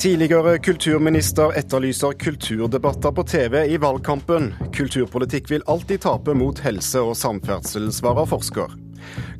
Tidligere 0.00 0.58
kulturminister 0.58 1.52
etterlyser 1.58 2.12
kulturdebatter 2.12 3.12
på 3.12 3.22
TV 3.22 3.66
i 3.68 3.76
valgkampen. 3.76 4.54
Kulturpolitikk 4.72 5.50
vil 5.50 5.66
alltid 5.68 6.00
tape 6.00 6.32
mot 6.32 6.62
helse 6.64 7.02
og 7.04 7.12
samferdsel, 7.20 7.90
svarer 7.92 8.24
forsker. 8.30 8.72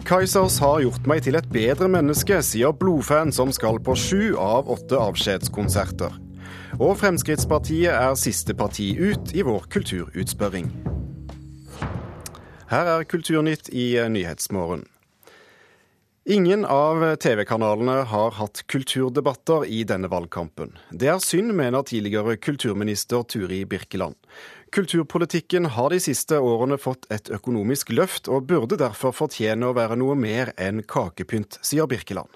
Kaizers 0.05 0.59
har 0.61 0.83
gjort 0.85 1.09
meg 1.09 1.25
til 1.25 1.41
et 1.41 1.49
bedre 1.49 1.89
menneske, 1.89 2.43
sier 2.45 2.77
blodfan 2.77 3.33
som 3.33 3.55
skal 3.57 3.81
på 3.81 3.97
sju 3.97 4.37
av 4.37 4.69
åtte 4.69 5.01
avskjedskonserter. 5.01 6.21
Og 6.77 6.93
Fremskrittspartiet 7.01 7.97
er 7.97 8.21
siste 8.21 8.53
parti 8.53 8.93
ut 9.01 9.33
i 9.33 9.41
vår 9.49 9.65
kulturutspørring. 9.73 10.69
Her 12.69 12.97
er 12.99 13.09
Kulturnytt 13.09 13.73
i 13.73 13.95
Nyhetsmorgen. 14.13 14.85
Ingen 16.31 16.65
av 16.65 17.17
TV-kanalene 17.17 18.05
har 18.07 18.31
hatt 18.31 18.61
kulturdebatter 18.71 19.65
i 19.67 19.81
denne 19.83 20.07
valgkampen. 20.07 20.77
Det 20.95 21.09
er 21.11 21.17
synd, 21.19 21.51
mener 21.59 21.83
tidligere 21.83 22.37
kulturminister 22.39 23.25
Turi 23.27 23.65
Birkeland. 23.67 24.15
Kulturpolitikken 24.71 25.67
har 25.75 25.91
de 25.91 25.99
siste 25.99 26.39
årene 26.39 26.79
fått 26.79 27.09
et 27.11 27.33
økonomisk 27.35 27.91
løft, 27.91 28.31
og 28.31 28.47
burde 28.47 28.79
derfor 28.79 29.11
fortjene 29.11 29.73
å 29.73 29.75
være 29.75 29.97
noe 29.99 30.15
mer 30.15 30.53
enn 30.55 30.85
kakepynt, 30.87 31.59
sier 31.67 31.91
Birkeland. 31.91 32.31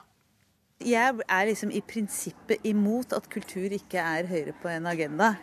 Jeg 0.83 1.15
er 1.29 1.47
liksom 1.53 1.70
i 1.70 1.84
prinsippet 1.87 2.67
imot 2.67 3.15
at 3.15 3.31
kultur 3.31 3.79
ikke 3.79 4.03
er 4.03 4.27
høyere 4.27 4.59
på 4.59 4.75
en 4.75 4.91
agenda. 4.91 5.37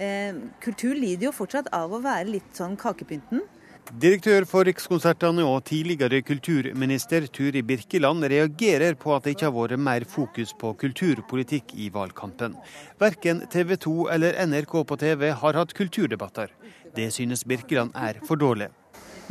Eh, 0.00 0.32
kultur 0.64 0.96
lider 0.96 1.28
jo 1.28 1.36
fortsatt 1.42 1.68
av 1.76 1.92
å 1.92 2.00
være 2.00 2.38
litt 2.38 2.56
sånn 2.56 2.80
kakepynten. 2.80 3.44
Direktør 3.88 4.44
for 4.44 4.68
Rikskonsertene 4.68 5.46
og 5.48 5.62
tidligere 5.64 6.20
kulturminister 6.20 7.24
Turi 7.32 7.62
Birkeland 7.64 8.26
reagerer 8.28 8.98
på 9.00 9.14
at 9.14 9.24
det 9.24 9.32
ikke 9.32 9.46
har 9.46 9.54
vært 9.54 9.80
mer 9.80 10.04
fokus 10.04 10.52
på 10.52 10.74
kulturpolitikk 10.76 11.72
i 11.72 11.88
valgkampen. 11.94 12.58
Verken 13.00 13.40
TV 13.48 13.78
2 13.80 13.94
eller 14.12 14.36
NRK 14.44 14.74
på 14.90 14.98
TV 15.00 15.30
har 15.32 15.56
hatt 15.56 15.72
kulturdebatter. 15.72 16.52
Det 16.92 17.08
synes 17.16 17.46
Birkeland 17.48 17.96
er 17.96 18.20
for 18.28 18.36
dårlig. 18.36 18.68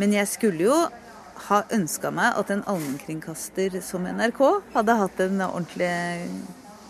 Men 0.02 0.18
jeg 0.18 0.26
skulle 0.32 0.66
jo 0.66 0.80
ha 1.52 1.62
ønska 1.78 2.10
meg 2.10 2.42
at 2.42 2.50
en 2.50 2.66
allmennkringkaster 2.66 3.78
som 3.86 4.10
NRK 4.10 4.42
hadde 4.74 4.98
hatt 5.04 5.22
en 5.22 5.44
ordentlig 5.52 5.94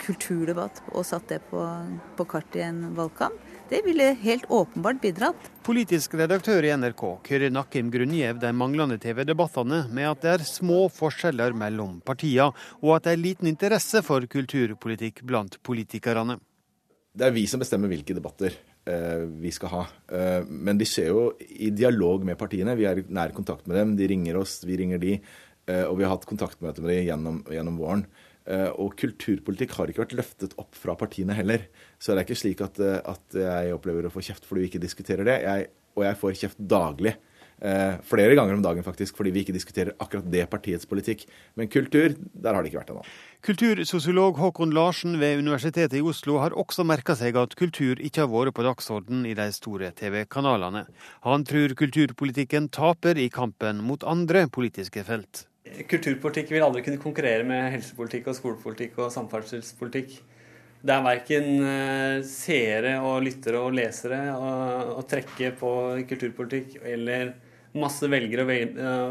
kulturdebatt 0.06 0.86
og 0.94 1.04
satt 1.04 1.28
det 1.34 1.44
på, 1.52 1.68
på 2.16 2.32
kartet 2.32 2.62
i 2.62 2.68
en 2.70 2.86
valgkamp. 2.96 3.44
Det 3.70 3.82
ville 3.84 4.04
helt 4.22 4.46
åpenbart 4.48 5.02
bidratt. 5.02 5.48
Politisk 5.68 6.14
redaktør 6.16 6.64
i 6.64 6.70
NRK 6.80 7.02
Kyrre 7.28 7.50
Nakkim 7.52 7.90
grunngjev 7.92 8.38
de 8.40 8.52
manglende 8.56 8.96
TV-debattene 9.04 9.82
med 9.92 10.08
at 10.08 10.22
det 10.24 10.30
er 10.38 10.46
små 10.48 10.86
forskjeller 10.96 11.52
mellom 11.52 11.98
partiene, 12.08 12.54
og 12.80 12.94
at 12.96 13.10
det 13.10 13.16
er 13.18 13.20
liten 13.26 13.50
interesse 13.52 14.00
for 14.08 14.24
kulturpolitikk 14.32 15.20
blant 15.28 15.60
politikerne. 15.68 16.38
Det 17.12 17.28
er 17.28 17.36
vi 17.36 17.44
som 17.52 17.60
bestemmer 17.60 17.92
hvilke 17.92 18.16
debatter 18.16 18.56
eh, 18.56 19.28
vi 19.44 19.52
skal 19.52 19.74
ha. 19.74 19.84
Eh, 20.16 20.48
men 20.48 20.80
de 20.80 20.88
skjer 20.88 21.12
jo 21.12 21.26
i 21.44 21.74
dialog 21.76 22.24
med 22.24 22.40
partiene. 22.40 22.78
Vi 22.80 22.88
er 22.88 23.04
i 23.04 23.06
nær 23.20 23.36
kontakt 23.36 23.68
med 23.68 23.82
dem. 23.82 23.98
De 24.00 24.08
ringer 24.08 24.40
oss, 24.40 24.62
vi 24.64 24.80
ringer 24.80 25.04
de. 25.04 25.18
Eh, 25.68 25.84
og 25.84 25.98
vi 26.00 26.08
har 26.08 26.16
hatt 26.16 26.30
kontaktmøte 26.30 26.80
med 26.86 26.94
dem 26.94 27.08
gjennom, 27.10 27.44
gjennom 27.52 27.84
våren. 27.84 28.08
Eh, 28.48 28.70
og 28.80 28.96
kulturpolitikk 28.96 29.76
har 29.76 29.92
ikke 29.92 30.06
vært 30.06 30.16
løftet 30.22 30.54
opp 30.62 30.78
fra 30.78 30.96
partiene 30.96 31.36
heller. 31.36 31.68
Så 31.98 32.14
det 32.14 32.22
er 32.22 32.28
ikke 32.28 32.42
slik 32.44 32.62
at, 32.66 32.80
eh, 32.84 33.00
at 33.02 33.40
jeg 33.42 33.74
opplever 33.78 34.08
å 34.08 34.14
få 34.14 34.24
kjeft 34.26 34.46
fordi 34.46 34.66
vi 34.66 34.72
ikke 34.72 34.84
diskuterer 34.84 35.28
det. 35.28 35.40
Jeg, 35.46 35.72
og 35.98 36.06
jeg 36.06 36.22
får 36.22 36.38
kjeft 36.44 36.62
daglig. 36.62 37.18
Eh, 37.58 37.96
flere 38.06 38.36
ganger 38.38 38.54
om 38.54 38.62
dagen, 38.62 38.86
faktisk, 38.86 39.16
fordi 39.18 39.32
vi 39.34 39.42
ikke 39.42 39.56
diskuterer 39.56 39.96
akkurat 39.98 40.28
det 40.30 40.44
partiets 40.50 40.86
politikk. 40.86 41.26
Men 41.58 41.70
kultur, 41.74 42.14
der 42.14 42.54
har 42.54 42.62
det 42.62 42.70
ikke 42.70 42.84
vært 42.84 42.92
ennå. 42.94 43.06
Kultursosiolog 43.48 44.38
Håkon 44.38 44.76
Larsen 44.78 45.18
ved 45.18 45.42
Universitetet 45.42 45.98
i 45.98 46.04
Oslo 46.06 46.38
har 46.44 46.54
også 46.54 46.86
merka 46.86 47.16
seg 47.18 47.38
at 47.42 47.58
kultur 47.58 47.98
ikke 47.98 48.26
har 48.26 48.30
vært 48.30 48.54
på 48.58 48.66
dagsorden 48.68 49.26
i 49.26 49.34
de 49.38 49.50
store 49.56 49.90
TV-kanalene. 49.98 50.86
Han 51.26 51.46
tror 51.50 51.74
kulturpolitikken 51.80 52.70
taper 52.70 53.18
i 53.18 53.30
kampen 53.34 53.82
mot 53.82 54.06
andre 54.06 54.46
politiske 54.54 55.02
felt. 55.08 55.48
Kulturpolitikk 55.90 56.54
vil 56.54 56.64
aldri 56.64 56.86
kunne 56.86 57.02
konkurrere 57.02 57.44
med 57.48 57.72
helsepolitikk 57.74 58.30
og 58.30 58.38
skolepolitikk 58.38 59.02
og 59.02 59.14
samferdselspolitikk. 59.18 60.20
Det 60.78 60.94
er 60.94 61.04
verken 61.04 61.48
eh, 61.66 62.20
seere 62.28 62.98
og 63.02 63.24
lyttere 63.26 63.62
og 63.64 63.74
lesere 63.76 64.20
å, 64.38 65.02
trekke 65.10 65.52
på 65.58 65.72
kulturpolitikk 66.10 66.78
eller 66.86 67.34
masse 67.78 68.08
velgere 68.10 68.46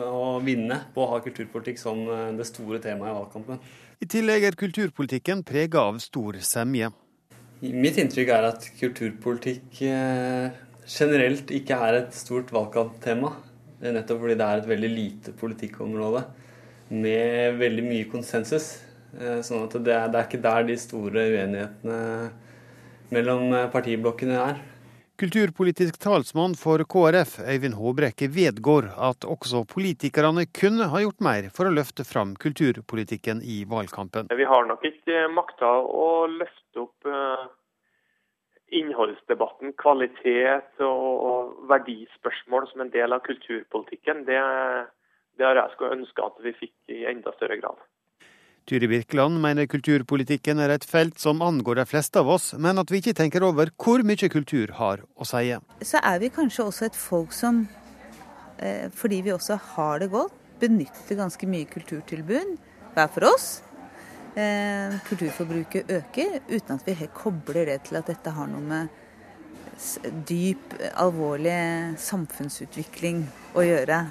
å 0.06 0.38
vinne 0.42 0.78
på 0.94 1.02
å 1.02 1.08
ha 1.12 1.18
kulturpolitikk 1.24 1.82
som 1.82 2.04
eh, 2.06 2.30
det 2.38 2.46
store 2.46 2.78
temaet 2.82 3.10
i 3.10 3.16
valgkampen. 3.18 3.58
I 3.98 4.08
tillegg 4.12 4.46
er 4.46 4.58
kulturpolitikken 4.60 5.42
prega 5.48 5.88
av 5.90 5.98
stor 6.04 6.38
semje. 6.44 6.92
Mitt 7.64 7.98
inntrykk 7.98 8.30
er 8.36 8.50
at 8.52 8.70
kulturpolitikk 8.78 9.82
eh, 9.88 10.54
generelt 10.86 11.50
ikke 11.56 11.82
er 11.88 12.02
et 12.02 12.16
stort 12.16 12.52
valgkamptema. 12.54 13.34
Nettopp 13.82 14.22
fordi 14.22 14.38
det 14.38 14.46
er 14.46 14.62
et 14.62 14.68
veldig 14.70 14.90
lite 14.92 15.32
politikkområde 15.36 16.22
med 16.94 17.58
veldig 17.58 17.84
mye 17.84 18.10
konsensus. 18.12 18.76
Eh, 19.14 19.40
sånn 19.46 19.66
at 19.66 19.76
det 19.86 19.94
er, 19.94 20.08
det 20.12 20.20
er 20.20 20.28
ikke 20.28 20.44
der 20.44 20.66
de 20.68 20.76
store 20.80 21.28
uenighetene 21.32 22.00
mellom 23.14 23.52
eh, 23.54 23.68
partiblokkene 23.72 24.40
er. 24.40 24.64
Kulturpolitisk 25.16 25.96
talsmann 25.96 26.52
for 26.60 26.82
KrF, 26.84 27.38
Øyvind 27.48 27.78
Håbrekke, 27.78 28.26
vedgår 28.28 28.90
at 29.00 29.24
også 29.24 29.62
politikerne 29.70 30.44
kunne 30.52 30.90
ha 30.92 31.00
gjort 31.00 31.24
mer 31.24 31.48
for 31.56 31.70
å 31.70 31.72
løfte 31.72 32.04
fram 32.04 32.34
kulturpolitikken 32.36 33.40
i 33.40 33.62
valgkampen. 33.70 34.28
Vi 34.28 34.48
har 34.50 34.68
nok 34.68 34.84
ikke 34.84 35.22
makta 35.32 35.70
å 35.88 36.26
løfte 36.34 36.84
opp 36.84 37.08
eh, 37.08 37.46
innholdsdebatten, 38.76 39.72
kvalitet 39.80 40.84
og 40.84 41.64
verdispørsmål 41.70 42.68
som 42.74 42.84
en 42.84 42.92
del 42.92 43.16
av 43.16 43.24
kulturpolitikken. 43.24 44.26
Det, 44.28 44.40
det 45.40 45.48
har 45.48 45.62
jeg 45.62 45.76
skulle 45.78 45.96
ønske 46.02 46.28
at 46.28 46.44
vi 46.44 46.58
fikk 46.60 46.92
i 46.92 47.06
enda 47.08 47.32
større 47.38 47.56
grad. 47.62 47.80
Tyri 48.66 48.88
Birkeland 48.90 49.38
mener 49.38 49.68
kulturpolitikken 49.70 50.58
er 50.58 50.72
et 50.74 50.84
felt 50.90 51.20
som 51.22 51.38
angår 51.44 51.78
de 51.78 51.84
fleste 51.86 52.18
av 52.18 52.32
oss, 52.34 52.48
men 52.58 52.82
at 52.82 52.90
vi 52.90 52.98
ikke 52.98 53.14
tenker 53.14 53.44
over 53.46 53.70
hvor 53.78 54.02
mye 54.02 54.30
kultur 54.32 54.72
har 54.74 55.04
å 55.14 55.26
si. 55.28 55.52
Så 55.86 56.00
er 56.02 56.18
vi 56.18 56.32
kanskje 56.34 56.66
også 56.66 56.88
et 56.88 56.98
folk 56.98 57.30
som, 57.32 57.68
eh, 58.58 58.88
fordi 58.90 59.22
vi 59.22 59.30
også 59.30 59.60
har 59.76 60.00
det 60.02 60.10
godt, 60.10 60.34
benytter 60.58 61.14
ganske 61.14 61.46
mye 61.46 61.70
kulturtilbud 61.70 62.58
hver 62.96 63.08
for 63.14 63.28
oss. 63.30 63.62
Eh, 64.34 64.98
kulturforbruket 65.06 65.86
øker, 65.86 66.40
uten 66.50 66.74
at 66.74 66.86
vi 66.86 66.92
helt 66.92 67.14
kobler 67.14 67.66
det 67.66 67.84
til 67.84 67.96
at 67.96 68.06
dette 68.06 68.34
har 68.34 68.46
noe 68.50 68.60
med 68.60 68.88
dyp, 70.26 70.74
alvorlig 70.96 71.94
samfunnsutvikling 72.02 73.28
å 73.54 73.62
gjøre. 73.62 74.06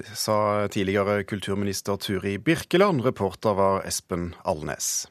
Sa 0.00 0.68
tidligere 0.72 1.22
kulturminister 1.28 1.96
Turi 1.96 2.38
Birkeland. 2.38 3.04
Reporter 3.04 3.54
var 3.58 3.82
Espen 3.86 4.34
Alnes. 4.44 5.08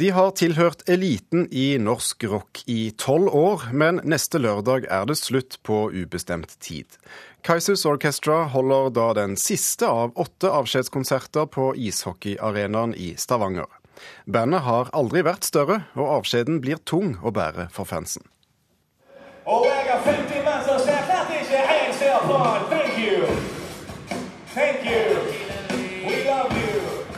De 0.00 0.08
har 0.10 0.30
tilhørt 0.32 0.80
eliten 0.88 1.44
i 1.52 1.76
norsk 1.78 2.24
rock 2.24 2.62
i 2.66 2.94
tolv 2.96 3.28
år, 3.36 3.66
men 3.76 4.00
neste 4.08 4.40
lørdag 4.40 4.88
er 4.88 5.04
det 5.06 5.18
slutt 5.20 5.58
på 5.68 5.84
ubestemt 5.92 6.56
tid. 6.64 6.96
Kaizers 7.44 7.84
Orchestra 7.86 8.46
holder 8.54 8.88
da 8.96 9.10
den 9.20 9.36
siste 9.36 9.86
av 9.86 10.16
åtte 10.16 10.48
avskjedskonserter 10.48 11.46
på 11.52 11.74
ishockeyarenaen 11.76 12.96
i 12.96 13.12
Stavanger. 13.20 13.68
Bandet 14.24 14.64
har 14.64 14.88
aldri 14.96 15.22
vært 15.28 15.44
større, 15.44 15.82
og 15.92 16.16
avskjeden 16.22 16.62
blir 16.64 16.80
tung 16.88 17.18
å 17.20 17.30
bære 17.30 17.68
for 17.70 17.84
fansen. 17.84 18.24
Og 19.44 19.66
jeg 19.68 19.88
har 19.90 20.06
50 20.08 20.46
mann 20.46 20.64
som 20.64 20.80
ser 20.80 21.04
klart 21.04 21.36
ikke 21.36 21.66
en 21.68 21.98
ser 21.98 22.30
på 22.30 22.71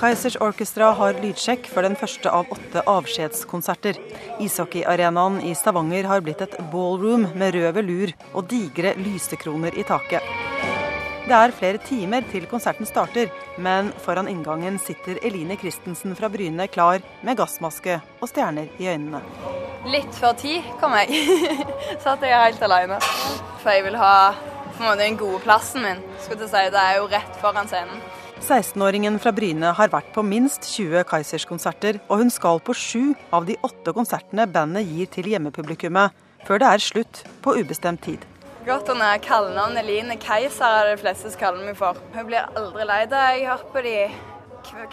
Kaizers 0.05 0.35
Orchestra 0.37 0.91
har 0.99 1.17
lydsjekk 1.17 1.65
for 1.73 1.87
den 1.87 1.95
første 1.97 2.29
av 2.29 2.51
åtte 2.53 2.83
avskjedskonserter. 2.93 3.97
Ishockeyarenaen 4.45 5.39
i 5.49 5.55
Stavanger 5.57 6.05
har 6.11 6.21
blitt 6.21 6.43
et 6.45 6.59
ballroom 6.75 7.23
med 7.33 7.55
rød 7.57 7.71
velur 7.79 8.11
og 8.35 8.51
digre 8.51 8.91
lysekroner 9.01 9.73
i 9.81 9.85
taket. 9.89 10.27
Det 11.25 11.33
er 11.39 11.55
flere 11.57 11.81
timer 11.89 12.27
til 12.29 12.45
konserten 12.51 12.85
starter, 12.85 13.31
men 13.57 13.89
foran 14.05 14.29
inngangen 14.29 14.77
sitter 14.77 15.23
Eline 15.25 15.57
Christensen 15.63 16.13
fra 16.19 16.29
Bryne 16.29 16.67
klar 16.69 17.01
med 17.25 17.39
gassmaske 17.41 17.97
og 18.19 18.29
stjerner 18.29 18.69
i 18.77 18.91
øynene. 18.93 19.23
Litt 19.89 20.13
før 20.19 20.37
ti 20.37 20.59
kom 20.83 20.99
jeg. 21.01 21.17
Satt 22.05 22.29
jeg 22.29 22.45
helt 22.45 22.69
alene. 22.69 23.01
For 23.63 23.73
jeg 23.73 23.89
vil 23.89 23.97
ha 24.05 24.13
en 24.35 24.85
måte 24.85 25.01
den 25.01 25.17
gode 25.17 25.41
plassen 25.49 25.81
min. 25.87 26.05
Skulle 26.27 26.45
å 26.45 26.53
si, 26.53 26.69
Det 26.77 26.85
er 26.91 27.01
jo 27.01 27.09
rett 27.09 27.41
foran 27.41 27.73
scenen. 27.73 28.05
16-åringen 28.45 29.17
fra 29.23 29.33
Bryne 29.33 29.71
har 29.77 29.89
vært 29.93 30.11
på 30.13 30.23
minst 30.27 30.67
20 30.69 31.07
Kaizers-konserter, 31.09 31.97
og 32.09 32.21
hun 32.21 32.31
skal 32.33 32.61
på 32.61 32.75
sju 32.77 33.15
av 33.33 33.47
de 33.49 33.57
åtte 33.65 33.95
konsertene 33.97 34.45
bandet 34.51 34.85
gir 34.85 35.09
til 35.13 35.31
hjemmepublikummet, 35.33 36.13
før 36.45 36.61
det 36.61 36.69
er 36.69 36.85
slutt 36.85 37.23
på 37.45 37.57
ubestemt 37.57 38.05
tid. 38.05 38.25
Godt 38.67 38.89
under 38.93 39.17
kallenavnet 39.25 39.85
Line 39.89 40.17
Keiser 40.21 40.65
er 40.65 40.91
det 40.91 41.01
fleste 41.01 41.33
som 41.33 41.41
kaller 41.41 41.65
meg 41.65 41.77
for. 41.81 41.97
Hun 42.15 42.29
blir 42.29 42.45
aldri 42.57 42.87
lei 42.89 43.03
da 43.09 43.27
jeg 43.33 43.49
hører 43.49 43.67
på 43.73 43.85
de 43.85 43.99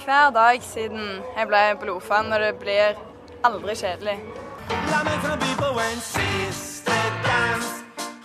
hver 0.05 0.33
dag 0.35 0.63
siden 0.63 1.21
jeg 1.37 1.47
ble 1.47 1.63
blodfan, 1.83 2.31
og 2.31 2.43
det 2.43 2.53
blir 2.59 2.99
aldri 3.47 3.75
kjedelig. 3.79 4.19
La 4.91 5.03
meg 5.07 5.23
forbi 5.23 5.55
på 5.59 5.71
en 5.87 6.05
siste 6.07 7.01
dans 7.27 7.73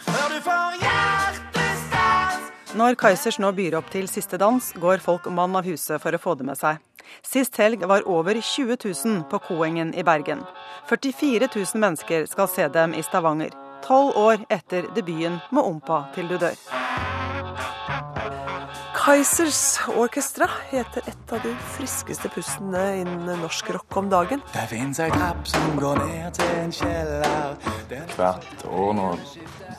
før 0.07 0.35
du 0.35 0.39
får 0.43 0.71
hjertestans. 0.75 0.96
Når 2.77 2.99
Kaizers 3.01 3.39
nå 3.41 3.49
byr 3.57 3.79
opp 3.79 3.87
til 3.89 4.05
siste 4.11 4.37
dans, 4.37 4.61
går 4.77 5.01
folk 5.01 5.31
mann 5.33 5.57
av 5.57 5.65
huset 5.65 6.03
for 6.03 6.13
å 6.13 6.21
få 6.21 6.35
det 6.37 6.45
med 6.45 6.59
seg. 6.61 6.83
Sist 7.25 7.57
helg 7.57 7.87
var 7.89 8.05
over 8.05 8.37
20 8.37 8.77
000 8.85 9.23
på 9.31 9.41
Koengen 9.47 9.95
i 9.97 10.05
Bergen. 10.05 10.43
44 10.91 11.49
000 11.55 11.81
mennesker 11.81 12.27
skal 12.29 12.51
se 12.53 12.67
dem 12.75 12.93
i 12.93 13.05
Stavanger. 13.07 13.55
Tolv 13.87 14.19
år 14.21 14.45
etter 14.53 14.91
debuten 14.93 15.41
med 15.51 15.63
'Ompa 15.63 16.03
til 16.15 16.29
du 16.29 16.37
dør'. 16.37 16.59
Kaizers 18.93 19.79
Orkestra 19.97 20.49
heter 20.71 21.03
et 21.09 21.33
av 21.33 21.41
de 21.43 21.55
friskeste 21.77 22.29
pustene 22.29 23.01
innen 23.01 23.41
norsk 23.41 23.71
rock 23.71 23.97
om 23.97 24.11
dagen. 24.11 24.43
Det 24.53 24.69
fins 24.69 25.01
ei 25.01 25.11
trapp 25.11 25.47
som 25.49 25.77
går 25.81 26.03
ned 26.05 26.33
til 26.35 26.53
en 26.61 26.73
kjeller 26.73 27.57
Hvert 28.17 28.67
år 28.67 28.93
nå 28.99 29.15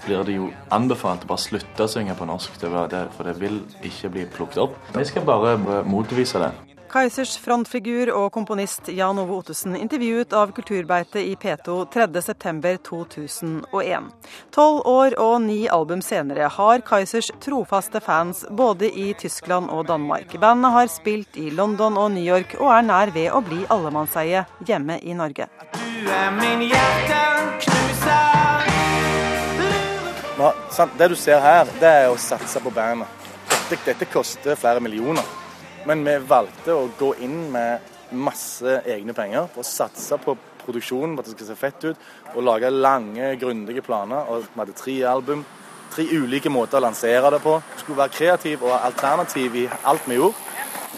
blir 0.07 0.23
det 0.27 0.37
jo 0.37 0.47
anbefalt 0.73 1.27
å 1.27 1.33
bare 1.33 1.43
slutte 1.43 1.85
å 1.85 1.91
synge 1.91 2.15
på 2.17 2.29
norsk, 2.29 2.55
for 2.63 3.27
det 3.27 3.35
vil 3.41 3.59
ikke 3.85 4.13
bli 4.15 4.23
plukket 4.31 4.63
opp. 4.67 4.79
Vi 4.95 5.05
skal 5.05 5.27
bare 5.27 5.57
motvise 5.85 6.41
det. 6.41 6.53
Kaizers 6.87 7.33
frontfigur 7.43 8.07
og 8.15 8.29
komponist 8.31 8.87
Jan 8.95 9.19
Ove 9.19 9.41
Ottesen 9.41 9.75
intervjuet 9.75 10.31
av 10.33 10.53
Kulturbeite 10.55 11.19
i 11.19 11.35
P2 11.35 11.81
3.9.2001. 11.91 14.07
Tolv 14.55 14.87
år 14.87 15.17
og 15.19 15.41
ni 15.43 15.67
album 15.67 16.01
senere 16.01 16.47
har 16.55 16.79
Kaizers 16.87 17.31
trofaste 17.43 17.99
fans 18.03 18.45
både 18.49 18.87
i 18.87 19.13
Tyskland 19.19 19.69
og 19.69 19.87
Danmark. 19.91 20.39
Bandet 20.39 20.71
har 20.79 20.87
spilt 20.91 21.37
i 21.37 21.51
London 21.51 21.97
og 21.99 22.11
New 22.15 22.23
York 22.23 22.55
og 22.61 22.71
er 22.79 22.87
nær 22.87 23.11
ved 23.15 23.31
å 23.35 23.43
bli 23.43 23.65
allemannseie 23.67 24.45
hjemme 24.65 24.99
i 25.03 25.13
Norge. 25.17 25.49
Du 25.75 26.07
er 26.07 26.31
min 26.39 26.69
Det 30.37 31.07
du 31.09 31.15
ser 31.17 31.39
her, 31.41 31.69
det 31.81 31.89
er 31.89 32.11
å 32.11 32.17
satse 32.21 32.59
på 32.61 32.69
bandet. 32.69 33.09
Dette, 33.49 33.79
dette 33.87 34.05
koster 34.05 34.59
flere 34.59 34.83
millioner. 34.83 35.25
Men 35.89 36.03
vi 36.05 36.13
valgte 36.29 36.75
å 36.77 36.83
gå 36.99 37.15
inn 37.25 37.47
med 37.51 38.13
masse 38.13 38.83
egne 38.85 39.15
penger 39.17 39.47
for 39.49 39.63
å 39.63 39.67
satse 39.67 40.19
på 40.21 40.35
produksjonen, 40.61 41.15
på 41.17 41.23
at 41.23 41.31
det 41.31 41.35
skal 41.39 41.49
se 41.49 41.57
fett 41.57 41.87
ut, 41.87 42.05
og 42.35 42.45
lage 42.45 42.69
lange, 42.69 43.31
grundige 43.41 43.81
planer. 43.81 44.29
Og 44.29 44.45
vi 44.45 44.61
hadde 44.61 44.77
tre 44.77 44.97
album. 45.09 45.41
Tre 45.95 46.05
ulike 46.05 46.51
måter 46.53 46.77
å 46.77 46.85
lansere 46.85 47.33
det 47.33 47.41
på. 47.41 47.57
Vi 47.73 47.81
skulle 47.81 48.01
være 48.03 48.17
kreativ 48.19 48.65
og 48.67 48.75
alternativ 48.77 49.55
i 49.57 49.67
alt 49.89 50.05
vi 50.05 50.19
gjorde. 50.19 50.47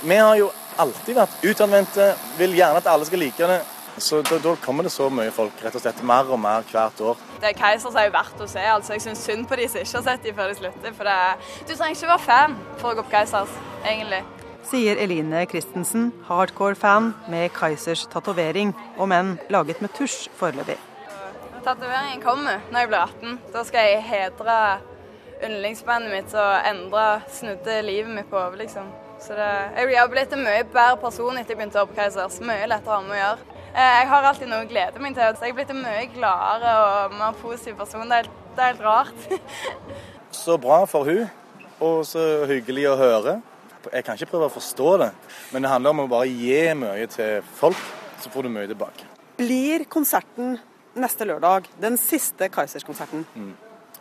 Vi 0.03 0.19
har 0.19 0.35
jo 0.41 0.51
alltid 0.83 1.15
vært 1.15 1.43
utadvendte, 1.45 2.13
vil 2.39 2.59
gjerne 2.59 2.83
at 2.83 2.91
alle 2.91 3.07
skal 3.07 3.23
like 3.23 3.53
det. 3.53 3.61
Så 3.99 4.21
da, 4.23 4.39
da, 4.43 4.55
kommer 4.63 4.87
det 4.87 4.93
så 4.95 5.09
mye 5.11 5.31
folk, 5.35 5.59
rett 5.63 5.75
og 5.75 5.83
slett 5.83 6.01
mer 6.07 6.31
og 6.31 6.39
mer 6.39 6.65
hvert 6.71 7.01
år. 7.03 7.21
Det 7.39 7.51
er 7.51 7.59
Keisers 7.59 7.95
er 7.99 8.09
jo 8.09 8.15
verdt 8.15 8.43
å 8.43 8.49
se. 8.49 8.65
altså 8.73 8.95
Jeg 8.95 9.05
syns 9.07 9.23
synd 9.27 9.47
på 9.47 9.59
de 9.59 9.67
som 9.67 9.83
ikke 9.83 9.99
har 9.99 10.09
sett 10.09 10.27
de 10.27 10.35
før 10.35 10.51
de 10.51 10.59
slutter. 10.63 10.97
For 10.97 11.11
det, 11.11 11.21
du 11.67 11.73
trenger 11.75 11.95
ikke 11.95 12.13
være 12.15 12.27
fan 12.27 12.59
for 12.81 12.91
å 12.93 12.99
gå 12.99 13.07
på 13.07 13.17
Keisers, 13.17 13.55
egentlig 13.83 14.23
sier 14.69 14.99
Eline 15.01 15.45
Christensen, 15.49 16.11
hardcore-fan 16.27 17.13
med 17.31 17.49
Keisers 17.55 18.05
tatovering, 18.11 18.73
om 19.01 19.11
enn 19.15 19.37
laget 19.49 19.81
med 19.81 19.93
tusj 19.97 20.27
foreløpig. 20.37 20.77
Tatoveringen 21.65 22.21
kommer 22.23 22.61
når 22.71 22.83
jeg 22.83 22.91
blir 22.91 22.99
18. 22.99 23.37
Da 23.53 23.63
skal 23.67 23.87
jeg 23.89 24.03
hedre 24.05 24.57
yndlingsbandet 25.45 26.13
mitt 26.13 26.35
og 26.37 26.67
endre, 26.69 27.05
snudde 27.33 27.79
livet 27.87 28.11
mitt 28.13 28.29
på 28.29 28.39
hodet, 28.39 28.65
liksom. 28.65 28.91
Så 29.19 29.35
det, 29.35 29.49
jeg 29.75 29.99
har 29.99 30.11
blitt 30.11 30.33
en 30.35 30.45
mye 30.45 30.63
bedre 30.63 30.99
person 31.01 31.37
etter 31.37 31.55
jeg 31.55 31.59
begynte 31.59 31.81
å 31.81 31.89
på 31.89 31.97
Keisers. 31.97 32.39
Mye 32.43 32.69
lettere 32.69 32.95
å 32.95 32.99
ha 32.99 33.07
med 33.07 33.17
å 33.17 33.23
gjøre. 33.23 33.58
Eh, 33.79 33.85
jeg 33.99 34.07
har 34.11 34.25
alltid 34.27 34.49
noe 34.51 34.65
å 34.65 34.67
glede 34.67 34.99
meg 34.99 35.13
til. 35.15 35.35
Så 35.37 35.45
jeg 35.45 35.53
er 35.53 35.55
blitt 35.55 35.69
en 35.71 35.79
mye 35.79 36.07
gladere 36.11 36.71
og 36.83 37.13
mer 37.15 37.37
positiv 37.39 37.77
person. 37.79 38.09
Det 38.09 38.17
er, 38.17 38.25
helt, 38.25 38.41
det 38.57 38.63
er 38.65 38.73
helt 38.73 38.81
rart. 38.83 39.77
så 40.41 40.57
bra 40.59 40.81
for 40.89 41.07
hun, 41.07 41.29
og 41.79 42.01
så 42.07 42.25
hyggelig 42.49 42.89
å 42.91 42.97
høre. 42.99 43.37
Jeg 43.93 44.03
kan 44.03 44.19
ikke 44.19 44.33
prøve 44.33 44.49
å 44.49 44.51
forstå 44.51 44.89
det, 44.99 45.09
men 45.53 45.63
det 45.63 45.71
handler 45.71 45.95
om 45.95 46.03
å 46.03 46.09
bare 46.11 46.27
gi 46.27 46.59
mye 46.75 47.07
til 47.13 47.39
folk, 47.55 47.79
så 48.19 48.33
får 48.33 48.49
du 48.49 48.51
mye 48.57 48.67
tilbake. 48.67 49.07
Blir 49.39 49.87
konserten 49.87 50.57
neste 50.99 51.29
lørdag 51.29 51.71
den 51.79 51.95
siste 52.01 52.51
Kaizers-konserten? 52.51 53.23
Mm. 53.31 53.53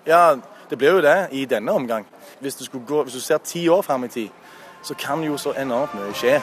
Ja, 0.08 0.34
det 0.66 0.80
blir 0.80 0.98
jo 0.98 1.06
det 1.06 1.18
i 1.38 1.46
denne 1.46 1.78
omgang. 1.78 2.08
Hvis 2.42 2.58
du, 2.58 2.66
gå, 2.74 3.04
hvis 3.06 3.14
du 3.14 3.22
ser 3.22 3.38
ti 3.46 3.68
år 3.70 3.86
fram 3.86 4.10
i 4.10 4.10
tid, 4.10 4.34
så 4.82 4.98
kan 4.98 5.22
jo 5.22 5.38
så 5.38 5.54
enormt 5.54 5.94
mye 5.94 6.14
skje. 6.18 6.40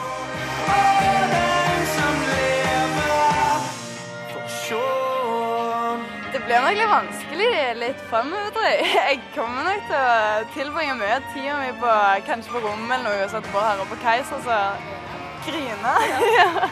Blir 6.46 6.62
nok 6.62 6.76
litt 6.78 6.90
vanskelig 6.90 7.52
litt 7.80 8.02
framover, 8.10 8.50
tror 8.54 8.66
jeg. 8.68 8.90
Jeg 9.10 9.22
kommer 9.34 9.66
nok 9.66 9.86
til 9.88 10.02
å 10.02 10.50
tilbringe 10.54 10.98
mye 11.00 11.16
av 11.18 11.30
tida 11.34 11.56
mi 11.60 11.72
på 11.80 11.94
kanskje 12.28 12.54
på 12.54 12.62
rommet 12.66 12.98
eller 12.98 13.08
noe, 13.08 13.24
og 13.24 13.32
sette 13.34 13.54
på 13.54 13.64
her 13.64 13.82
på 13.90 13.98
Keiser, 14.04 14.44
så 14.46 14.60
grine. 15.48 15.96
ja. 16.36 16.68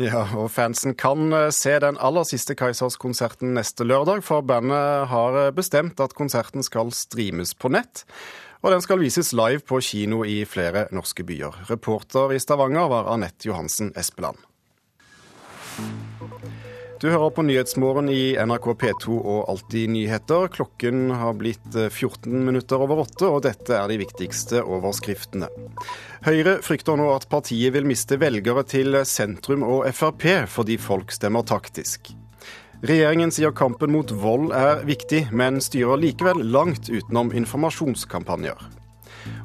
Ja, 0.00 0.22
og 0.38 0.46
fansen 0.48 0.94
kan 0.96 1.28
eh, 1.36 1.50
se 1.52 1.74
den 1.82 1.98
aller 2.00 2.24
siste 2.24 2.54
Keisers-konserten 2.56 3.50
neste 3.52 3.84
lørdag, 3.84 4.22
for 4.24 4.40
bandet 4.46 5.10
har 5.10 5.36
eh, 5.36 5.50
bestemt 5.52 6.00
at 6.00 6.14
konserten 6.16 6.64
skal 6.64 6.88
streames 6.96 7.52
på 7.52 7.68
nett. 7.74 8.06
Og 8.64 8.72
den 8.72 8.80
skal 8.80 9.02
vises 9.02 9.34
live 9.36 9.60
på 9.66 9.82
kino 9.84 10.22
i 10.24 10.38
flere 10.48 10.86
norske 10.96 11.26
byer. 11.26 11.66
Reporter 11.68 12.32
i 12.32 12.40
Stavanger 12.40 12.88
var 12.88 13.12
Anette 13.12 13.50
Johansen 13.50 13.92
Espeland. 13.98 14.40
Du 17.00 17.06
hører 17.08 17.30
på 17.32 17.40
Nyhetsmorgen 17.48 18.10
i 18.12 18.34
NRK 18.36 18.66
P2 18.76 19.14
og 19.16 19.46
Alltid 19.48 19.88
nyheter. 19.88 20.50
Klokken 20.52 21.06
har 21.16 21.32
blitt 21.38 21.64
14 21.72 22.26
eh, 22.28 22.42
minutter 22.44 22.82
over 22.84 23.00
åtte, 23.06 23.24
og 23.24 23.40
dette 23.46 23.72
er 23.72 23.86
de 23.88 23.96
viktigste 24.02 24.60
overskriftene. 24.60 25.48
Høyre 26.26 26.58
frykter 26.60 27.00
nå 27.00 27.06
at 27.14 27.24
partiet 27.32 27.72
vil 27.72 27.88
miste 27.88 28.20
velgere 28.20 28.66
til 28.68 28.98
sentrum 29.08 29.64
og 29.64 29.86
Frp 29.96 30.26
fordi 30.52 30.76
folk 30.76 31.16
stemmer 31.16 31.46
taktisk. 31.48 32.12
Regjeringen 32.84 33.32
sier 33.32 33.56
kampen 33.56 33.96
mot 33.96 34.12
vold 34.20 34.52
er 34.52 34.84
viktig, 34.84 35.30
men 35.32 35.64
styrer 35.64 36.04
likevel 36.04 36.44
langt 36.52 36.92
utenom 36.92 37.32
informasjonskampanjer. 37.32 38.60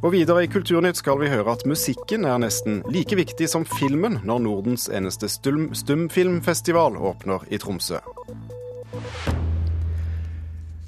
Og 0.03 0.12
videre 0.13 0.46
i 0.46 0.50
Kulturnytt 0.51 1.00
skal 1.00 1.20
vi 1.22 1.32
høre 1.32 1.55
at 1.55 1.65
musikken 1.70 2.27
er 2.29 2.39
nesten 2.44 2.82
like 2.94 3.17
viktig 3.17 3.50
som 3.50 3.65
filmen 3.65 4.20
når 4.24 4.44
Nordens 4.46 4.89
eneste 4.89 5.29
stum 5.32 5.72
stumfilmfestival 5.75 6.98
åpner 6.98 7.46
i 7.50 7.60
Tromsø. 7.62 8.01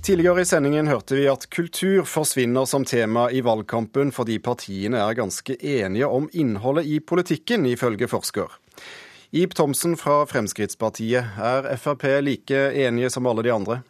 Tidligere 0.07 0.41
i 0.41 0.47
sendingen 0.47 0.87
hørte 0.87 1.17
vi 1.17 1.25
at 1.27 1.49
kultur 1.51 2.05
forsvinner 2.07 2.63
som 2.69 2.85
tema 2.87 3.25
i 3.27 3.41
valgkampen 3.43 4.13
fordi 4.15 4.37
partiene 4.39 5.01
er 5.03 5.17
ganske 5.17 5.57
enige 5.59 6.07
om 6.07 6.29
innholdet 6.31 6.87
i 6.87 7.01
politikken, 7.03 7.65
ifølge 7.67 8.07
forsker. 8.07 8.47
Ib 9.35 9.51
Thomsen 9.57 9.97
fra 9.99 10.21
Fremskrittspartiet, 10.23 11.35
er 11.35 11.67
Frp 11.75 12.05
like 12.23 12.61
enige 12.85 13.09
som 13.11 13.27
alle 13.27 13.43
de 13.43 13.51
andre? 13.51 13.81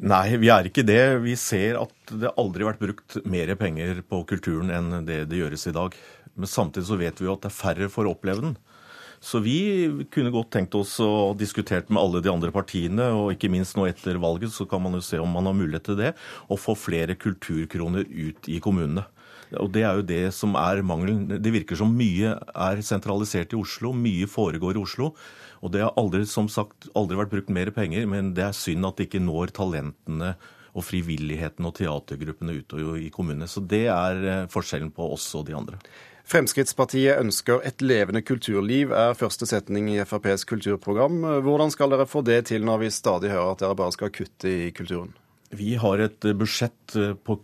Nei, 0.00 0.36
vi 0.40 0.48
er 0.50 0.66
ikke 0.66 0.84
det. 0.86 1.02
Vi 1.22 1.34
ser 1.38 1.76
at 1.82 2.14
det 2.18 2.32
aldri 2.40 2.64
har 2.64 2.72
vært 2.72 2.82
brukt 2.82 3.16
mer 3.28 3.52
penger 3.60 4.00
på 4.08 4.22
kulturen 4.28 4.72
enn 4.72 5.06
det 5.06 5.24
det 5.30 5.40
gjøres 5.42 5.68
i 5.68 5.74
dag. 5.76 5.96
Men 6.34 6.48
samtidig 6.48 6.88
så 6.88 6.98
vet 7.00 7.20
vi 7.20 7.28
jo 7.28 7.36
at 7.36 7.44
det 7.44 7.52
er 7.52 7.58
færre 7.58 7.90
for 7.92 8.08
å 8.08 8.14
oppleve 8.16 8.46
den. 8.46 8.56
Så 9.22 9.38
vi 9.38 9.86
kunne 10.10 10.32
godt 10.34 10.50
tenkt 10.50 10.74
oss 10.74 10.96
å 11.00 11.30
diskutert 11.38 11.92
med 11.92 12.02
alle 12.02 12.22
de 12.24 12.30
andre 12.32 12.50
partiene, 12.50 13.04
og 13.14 13.30
ikke 13.36 13.52
minst 13.52 13.76
nå 13.78 13.86
etter 13.86 14.18
valget, 14.18 14.50
så 14.50 14.66
kan 14.66 14.82
man 14.82 14.98
jo 14.98 15.02
se 15.06 15.20
om 15.22 15.30
man 15.30 15.46
har 15.46 15.54
mulighet 15.54 15.86
til 15.92 16.00
det, 16.00 16.10
å 16.50 16.58
få 16.58 16.74
flere 16.74 17.14
kulturkroner 17.14 18.08
ut 18.10 18.50
i 18.50 18.58
kommunene. 18.62 19.06
Og 19.60 19.70
Det 19.70 19.84
er 19.84 19.98
jo 19.98 20.08
det 20.08 20.24
som 20.34 20.56
er 20.56 20.82
mangelen. 20.82 21.26
Det 21.28 21.52
virker 21.54 21.78
som 21.78 21.92
mye 21.94 22.34
er 22.34 22.82
sentralisert 22.82 23.52
i 23.52 23.60
Oslo, 23.60 23.92
mye 23.92 24.26
foregår 24.26 24.78
i 24.78 24.82
Oslo. 24.82 25.12
Og 25.62 25.70
det 25.70 25.84
har 25.84 25.94
aldri, 26.00 26.24
som 26.26 26.48
sagt, 26.50 26.88
aldri 26.98 27.20
vært 27.20 27.34
brukt 27.34 27.52
mer 27.52 27.70
penger, 27.70 28.08
men 28.10 28.32
det 28.34 28.48
er 28.48 28.56
synd 28.56 28.88
at 28.88 28.98
det 28.98 29.06
ikke 29.06 29.22
når 29.22 29.52
talentene 29.54 30.34
og 30.72 30.86
frivilligheten 30.88 31.68
og 31.68 31.76
teatergruppene 31.76 32.56
ute 32.58 32.80
i 33.04 33.10
kommunene. 33.12 33.46
Så 33.46 33.60
det 33.60 33.84
er 33.92 34.24
eh, 34.24 34.48
forskjellen 34.50 34.90
på 34.94 35.12
oss 35.14 35.28
og 35.38 35.46
de 35.46 35.54
andre. 35.54 35.78
Fremskrittspartiet 36.28 37.18
ønsker 37.18 37.64
et 37.66 37.82
levende 37.82 38.22
kulturliv, 38.24 38.92
er 38.94 39.18
første 39.18 39.48
setning 39.48 39.90
i 39.92 39.98
FrPs 40.06 40.46
kulturprogram. 40.48 41.18
Hvordan 41.44 41.72
skal 41.74 41.92
dere 41.92 42.06
få 42.08 42.22
det 42.26 42.44
til 42.52 42.64
når 42.64 42.84
vi 42.84 42.94
stadig 42.94 43.32
hører 43.34 43.52
at 43.52 43.64
dere 43.64 43.78
bare 43.78 43.94
skal 43.96 44.14
kutte 44.14 44.52
i 44.68 44.70
kulturen? 44.76 45.12
Vi 45.52 45.74
har 45.76 46.00
et 46.00 46.24
budsjett 46.40 46.94
eh, 46.96 47.12
på, 47.12 47.36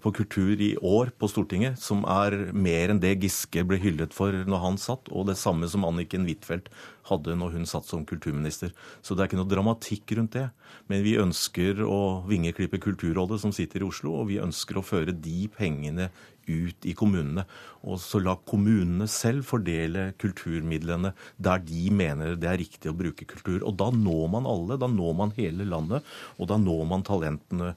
på, 0.00 0.12
kultur 0.16 0.62
i 0.64 0.70
år 0.80 1.10
på 1.20 1.28
Stortinget 1.28 1.76
som 1.82 2.06
er 2.08 2.38
mer 2.56 2.88
enn 2.88 3.02
det 3.02 3.18
Giske 3.20 3.66
ble 3.68 3.76
hyllet 3.82 4.16
for 4.16 4.32
når 4.32 4.62
han 4.64 4.80
satt, 4.80 5.10
og 5.12 5.28
det 5.28 5.36
samme 5.36 5.68
som 5.68 5.84
Anniken 5.84 6.24
Huitfeldt 6.24 6.70
hadde 7.10 7.36
når 7.38 7.56
hun 7.58 7.68
satt 7.68 7.88
som 7.88 8.06
kulturminister. 8.08 8.72
Så 9.02 9.14
det 9.14 9.24
er 9.24 9.30
ikke 9.30 9.40
noe 9.40 9.50
dramatikk 9.50 10.16
rundt 10.18 10.36
det. 10.38 10.48
Men 10.90 11.04
vi 11.04 11.18
ønsker 11.20 11.82
å 11.84 12.22
vingeklippe 12.28 12.80
Kulturrådet 12.82 13.40
som 13.42 13.52
sitter 13.54 13.82
i 13.82 13.88
Oslo, 13.88 14.16
og 14.20 14.30
vi 14.30 14.40
ønsker 14.42 14.78
å 14.78 14.86
føre 14.86 15.14
de 15.14 15.44
pengene 15.52 16.08
ut 16.50 16.86
i 16.88 16.94
kommunene. 16.98 17.44
Og 17.86 18.00
så 18.02 18.20
la 18.22 18.34
kommunene 18.48 19.06
selv 19.10 19.46
fordele 19.48 20.10
kulturmidlene 20.20 21.12
der 21.38 21.62
de 21.64 21.86
mener 21.94 22.36
det 22.40 22.50
er 22.50 22.60
riktig 22.62 22.90
å 22.90 22.96
bruke 22.96 23.28
kultur. 23.28 23.62
Og 23.62 23.76
da 23.80 23.90
når 23.94 24.28
man 24.34 24.48
alle, 24.50 24.78
da 24.80 24.90
når 24.90 25.16
man 25.22 25.34
hele 25.38 25.66
landet, 25.68 26.06
og 26.38 26.50
da 26.50 26.58
når 26.60 26.86
man 26.90 27.06
talentene. 27.06 27.74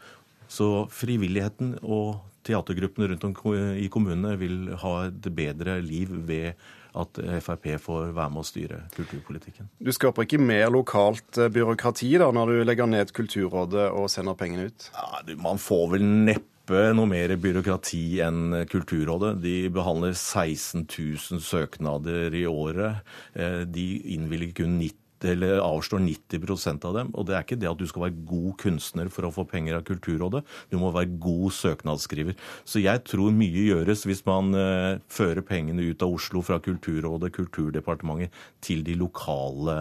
Så 0.52 0.86
frivilligheten 0.94 1.78
og 1.82 2.22
teatergruppene 2.48 3.10
rundt 3.10 3.28
om 3.28 3.36
i 3.80 3.90
kommunene 3.92 4.36
vil 4.40 4.74
ha 4.82 4.96
et 5.08 5.30
bedre 5.36 5.80
liv 5.84 6.12
ved 6.28 6.60
at 6.94 7.20
Frp 7.42 7.68
får 7.82 8.14
være 8.14 8.32
med 8.34 8.44
å 8.44 8.48
styre 8.48 8.80
kulturpolitikken. 8.96 9.70
Du 9.82 9.92
skaper 9.96 10.28
ikke 10.28 10.42
mer 10.42 10.72
lokalt 10.74 11.40
eh, 11.42 11.52
byråkrati 11.54 12.14
da, 12.22 12.30
når 12.36 12.54
du 12.54 12.64
legger 12.70 12.90
ned 12.90 13.14
Kulturrådet 13.16 13.90
og 13.92 14.10
sender 14.14 14.38
pengene 14.38 14.70
ut? 14.70 14.90
Ja, 14.94 15.22
man 15.42 15.62
får 15.62 15.88
vel 15.96 16.06
neppe 16.06 16.50
noe 16.96 17.10
mer 17.10 17.34
byråkrati 17.42 18.04
enn 18.24 18.64
Kulturrådet. 18.72 19.36
De 19.44 19.56
behandler 19.74 20.14
16 20.16 20.86
000 20.88 21.44
søknader 21.44 22.36
i 22.38 22.46
året. 22.50 23.04
Eh, 23.34 23.64
de 23.68 23.88
innvilger 24.16 24.62
kun 24.62 24.78
90 24.80 25.03
eller 25.28 25.62
avslår 25.64 26.04
90% 26.04 26.88
av 26.88 26.98
dem. 26.98 27.12
Og 27.18 27.28
det 27.28 27.38
er 27.38 27.46
ikke 27.46 27.60
det 27.60 27.70
at 27.70 27.80
du 27.80 27.88
skal 27.90 28.08
være 28.08 28.26
god 28.30 28.56
kunstner 28.62 29.12
for 29.14 29.28
å 29.28 29.34
få 29.34 29.46
penger 29.50 29.80
av 29.80 29.86
Kulturrådet. 29.88 30.44
Du 30.72 30.78
må 30.82 30.92
være 30.94 31.18
god 31.22 31.54
søknadsskriver. 31.56 32.38
Så 32.68 32.84
jeg 32.84 33.04
tror 33.08 33.34
mye 33.36 33.68
gjøres 33.68 34.06
hvis 34.08 34.24
man 34.28 34.54
eh, 34.58 35.00
fører 35.12 35.44
pengene 35.46 35.86
ut 35.90 36.04
av 36.04 36.14
Oslo 36.16 36.44
fra 36.46 36.60
Kulturrådet, 36.64 37.34
Kulturdepartementet, 37.36 38.34
til 38.64 38.84
de 38.86 38.96
lokale, 38.98 39.74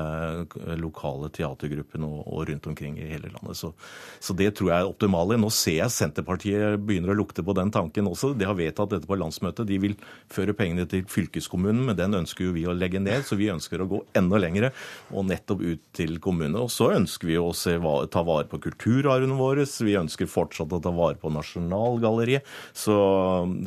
uh, 0.49 0.73
lokale 0.79 1.29
teatergruppene 1.35 2.07
og, 2.07 2.23
og, 2.27 2.45
rundt 2.49 2.67
omkring 2.71 2.97
i 2.99 3.09
hele 3.13 3.31
landet. 3.31 3.59
Så, 3.59 3.73
så, 4.19 4.35
det 4.39 4.53
tror 4.59 4.73
jeg 4.73 4.79
er 4.83 4.91
optimale. 4.91 5.39
Nå 5.41 5.51
ser 5.55 5.79
jeg 5.79 5.95
Senterpartiet 5.95 6.81
begynner 6.83 7.13
å 7.13 7.19
lukte 7.19 7.45
på 7.47 7.55
den 7.57 7.71
tanken 7.75 8.11
også. 8.11 8.33
De 8.39 8.49
har 8.49 8.59
vedtatt 8.59 8.95
dette 8.95 9.09
på 9.09 9.19
landsmøtet. 9.21 9.69
De 9.69 9.79
vil 9.83 9.97
føre 10.33 10.57
pengene 10.59 10.89
til 10.91 11.05
fylkeskommunen, 11.11 11.85
men 11.89 11.99
den 11.99 12.19
ønsker 12.23 12.49
jo 12.49 12.57
vi 12.57 12.67
å 12.67 12.77
legge 12.77 13.03
ned. 13.03 13.27
Så 13.29 13.39
vi 13.39 13.51
ønsker 13.53 13.83
å 13.83 13.91
gå 13.91 14.03
enda 14.19 14.41
lengre. 14.43 14.73
og 15.13 15.29
nettopp 15.33 15.63
ut 15.65 15.83
til 15.97 16.19
kommunene. 16.23 16.63
Og 16.63 16.71
så 16.73 16.93
ønsker 16.97 17.29
vi 17.31 17.39
å 17.41 17.51
se, 17.57 17.75
ta 18.13 18.23
vare 18.27 18.49
på 18.51 18.61
kulturarven 18.63 19.35
vår. 19.39 19.65
Vi 19.83 19.97
ønsker 19.99 20.31
fortsatt 20.31 20.73
å 20.73 20.81
ta 20.83 20.93
vare 20.95 21.19
på 21.21 21.33
Nasjonalgalleriet. 21.33 22.47
Så, 22.77 22.97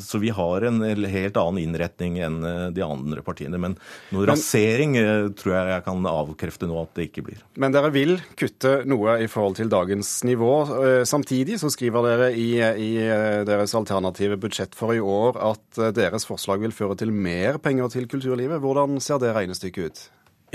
så, 0.01 0.22
vi 0.22 0.31
har 0.36 0.65
en 0.67 0.81
helt 0.84 1.38
annen 1.39 1.62
innretning 1.63 2.19
enn 2.24 2.39
eh, 2.45 2.67
de 2.75 2.86
andre 2.86 3.24
partiene. 3.25 3.60
Men 3.62 3.77
noe 4.15 4.27
rasering 4.29 4.98
eh, 5.00 5.29
tror 5.38 5.57
jeg 5.57 5.74
jeg 5.74 5.86
kan 5.88 6.10
avkrefte 6.10 6.69
nå 6.69 6.79
at 6.84 6.95
det 6.98 7.10
ikke 7.10 7.25
blir. 7.29 7.43
Men 7.62 7.75
dere 7.75 7.91
vil 7.95 8.17
kutte 8.39 8.77
noe 8.89 9.19
i 9.24 9.29
forhold 9.31 9.60
til 9.60 9.72
dagens 9.72 10.12
nivå. 10.27 10.53
Eh, 10.79 11.03
samtidig 11.07 11.60
så 11.62 11.72
skriver 11.74 12.10
dere 12.10 12.31
i, 12.34 12.50
i 12.60 12.91
deres 13.48 13.75
alternative 13.77 14.39
budsjett 14.41 14.75
for 14.77 14.95
i 14.95 15.01
år 15.01 15.39
at 15.51 15.81
deres 15.95 16.27
forslag 16.27 16.63
vil 16.63 16.75
føre 16.75 16.98
til 17.00 17.13
mer 17.13 17.60
penger 17.63 17.91
til 17.93 18.10
kulturlivet. 18.12 18.62
Hvordan 18.63 19.00
ser 19.03 19.22
det 19.22 19.36
regnestykket 19.36 19.89
ut? 19.89 20.05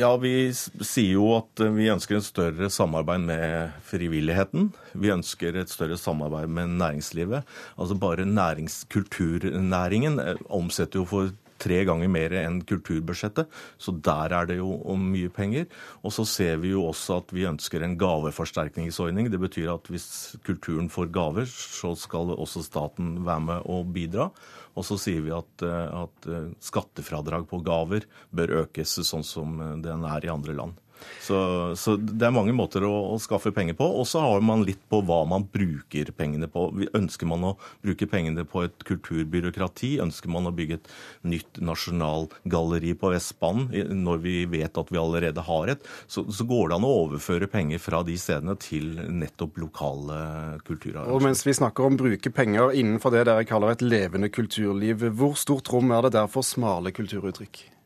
Ja, 0.01 0.15
Vi 0.17 0.49
sier 0.55 1.19
jo 1.19 1.27
at 1.37 1.61
vi 1.77 1.91
ønsker 1.93 2.17
et 2.17 2.25
større 2.25 2.71
samarbeid 2.73 3.21
med 3.27 3.75
frivilligheten. 3.85 4.71
Vi 4.97 5.11
ønsker 5.13 5.59
et 5.61 5.69
større 5.69 5.99
samarbeid 6.01 6.49
med 6.49 6.73
næringslivet. 6.81 7.45
Altså 7.77 7.99
Bare 8.01 8.25
næringskulturnæringen 8.25 10.17
eh, 10.23 10.41
omsetter 10.49 11.03
jo 11.03 11.05
for 11.11 11.35
tre 11.61 11.83
ganger 11.89 12.11
mer 12.13 12.35
enn 12.41 12.61
kulturbudsjettet. 12.67 13.51
Så 13.81 13.95
der 14.01 14.35
er 14.37 14.49
det 14.51 14.59
jo 14.61 14.75
mye 15.01 15.31
penger. 15.33 15.69
Og 16.05 16.15
så 16.17 16.27
ser 16.29 16.61
vi 16.63 16.73
jo 16.75 16.87
også 16.89 17.21
at 17.21 17.35
vi 17.37 17.49
ønsker 17.49 17.85
en 17.85 17.99
gaveforsterkningsordning. 18.01 19.31
Det 19.33 19.41
betyr 19.43 19.75
at 19.75 19.91
hvis 19.93 20.37
kulturen 20.47 20.91
får 20.93 21.13
gaver, 21.15 21.49
så 21.51 21.95
skal 21.99 22.35
også 22.37 22.65
staten 22.67 23.21
være 23.27 23.47
med 23.49 23.71
og 23.71 23.93
bidra. 23.95 24.31
Og 24.79 24.87
så 24.87 24.97
sier 25.01 25.25
vi 25.25 25.33
at, 25.35 25.65
eh, 25.67 26.03
at 26.05 26.31
eh, 26.31 26.53
skattefradrag 26.63 27.49
på 27.51 27.63
gaver 27.67 28.07
bør 28.35 28.61
økes 28.65 29.01
sånn 29.07 29.27
som 29.27 29.59
eh, 29.61 29.77
den 29.85 30.07
er 30.07 30.27
i 30.27 30.33
andre 30.33 30.57
land. 30.57 30.79
Så, 31.21 31.39
så, 31.79 31.97
det 31.97 32.27
er 32.27 32.35
mange 32.35 32.55
måter 32.57 32.85
å, 32.87 32.93
å 33.15 33.19
skaffe 33.23 33.53
penger 33.55 33.77
på. 33.79 33.87
Og 34.01 34.07
så 34.09 34.23
har 34.25 34.45
man 34.45 34.65
litt 34.67 34.83
på 34.91 35.03
hva 35.07 35.23
man 35.29 35.47
bruker 35.53 36.13
pengene 36.17 36.49
på. 36.51 36.69
Ønsker 36.97 37.29
man 37.31 37.47
å 37.51 37.55
bruke 37.85 38.09
pengene 38.11 38.45
på 38.49 38.65
et 38.67 38.87
kulturbyråkrati? 38.89 39.97
Ønsker 40.05 40.33
man 40.33 40.49
å 40.51 40.55
bygge 40.55 40.81
et 40.81 40.91
nytt 41.29 41.61
nasjonalgalleri 41.65 42.95
på 43.01 43.13
Vestbanen 43.15 44.03
når 44.05 44.23
vi 44.25 44.37
vet 44.51 44.81
at 44.81 44.93
vi 44.93 45.01
allerede 45.01 45.45
har 45.47 45.75
et? 45.75 45.87
Så, 46.11 46.27
så 46.33 46.47
går 46.49 46.71
det 46.71 46.79
an 46.79 46.89
å 46.89 46.95
overføre 47.05 47.51
penger 47.51 47.83
fra 47.83 48.03
de 48.07 48.17
stedene 48.21 48.57
til 48.61 48.95
nettopp 49.09 49.61
lokale 49.61 50.21
kulturarrangementer. 50.67 51.17
Og 51.17 51.27
mens 51.27 51.45
vi 51.47 51.57
snakker 51.57 51.87
om 51.87 51.99
bruke 52.01 52.33
penger 52.35 52.75
innenfor 52.77 53.15
det 53.15 53.27
dere 53.29 53.49
kaller 53.49 53.75
et 53.75 53.85
levende 53.85 54.31
kulturliv, 54.33 55.09
hvor 55.17 55.37
stort 55.39 55.71
rom 55.73 55.93
er 55.95 56.07
det 56.07 56.17
der 56.19 56.31
for 56.31 56.47
smale 56.47 56.95
kulturuttrykk? 56.95 57.80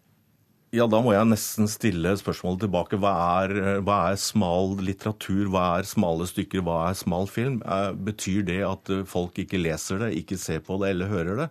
Ja, 0.74 0.88
da 0.90 0.98
må 1.04 1.12
jeg 1.14 1.28
nesten 1.30 1.68
stille 1.70 2.16
spørsmålet 2.18 2.64
tilbake. 2.64 2.98
Hva 2.98 3.12
er, 3.44 3.52
hva 3.86 3.98
er, 4.10 4.18
smal 4.18 4.72
litteratur? 4.82 5.46
Hva 5.52 5.66
er 5.78 5.86
smale 5.86 6.26
stykker? 6.26 6.64
Hva 6.66 6.78
er 6.88 6.96
smal 6.98 7.28
film? 7.30 7.60
Eh, 7.62 7.92
betyr 8.08 8.42
det 8.48 8.58
at 8.66 8.90
folk 9.06 9.38
ikke 9.38 9.60
leser 9.60 10.02
det, 10.02 10.16
ikke 10.18 10.38
ser 10.40 10.64
på 10.66 10.80
det 10.82 10.90
eller 10.96 11.12
hører 11.12 11.44
det? 11.44 11.48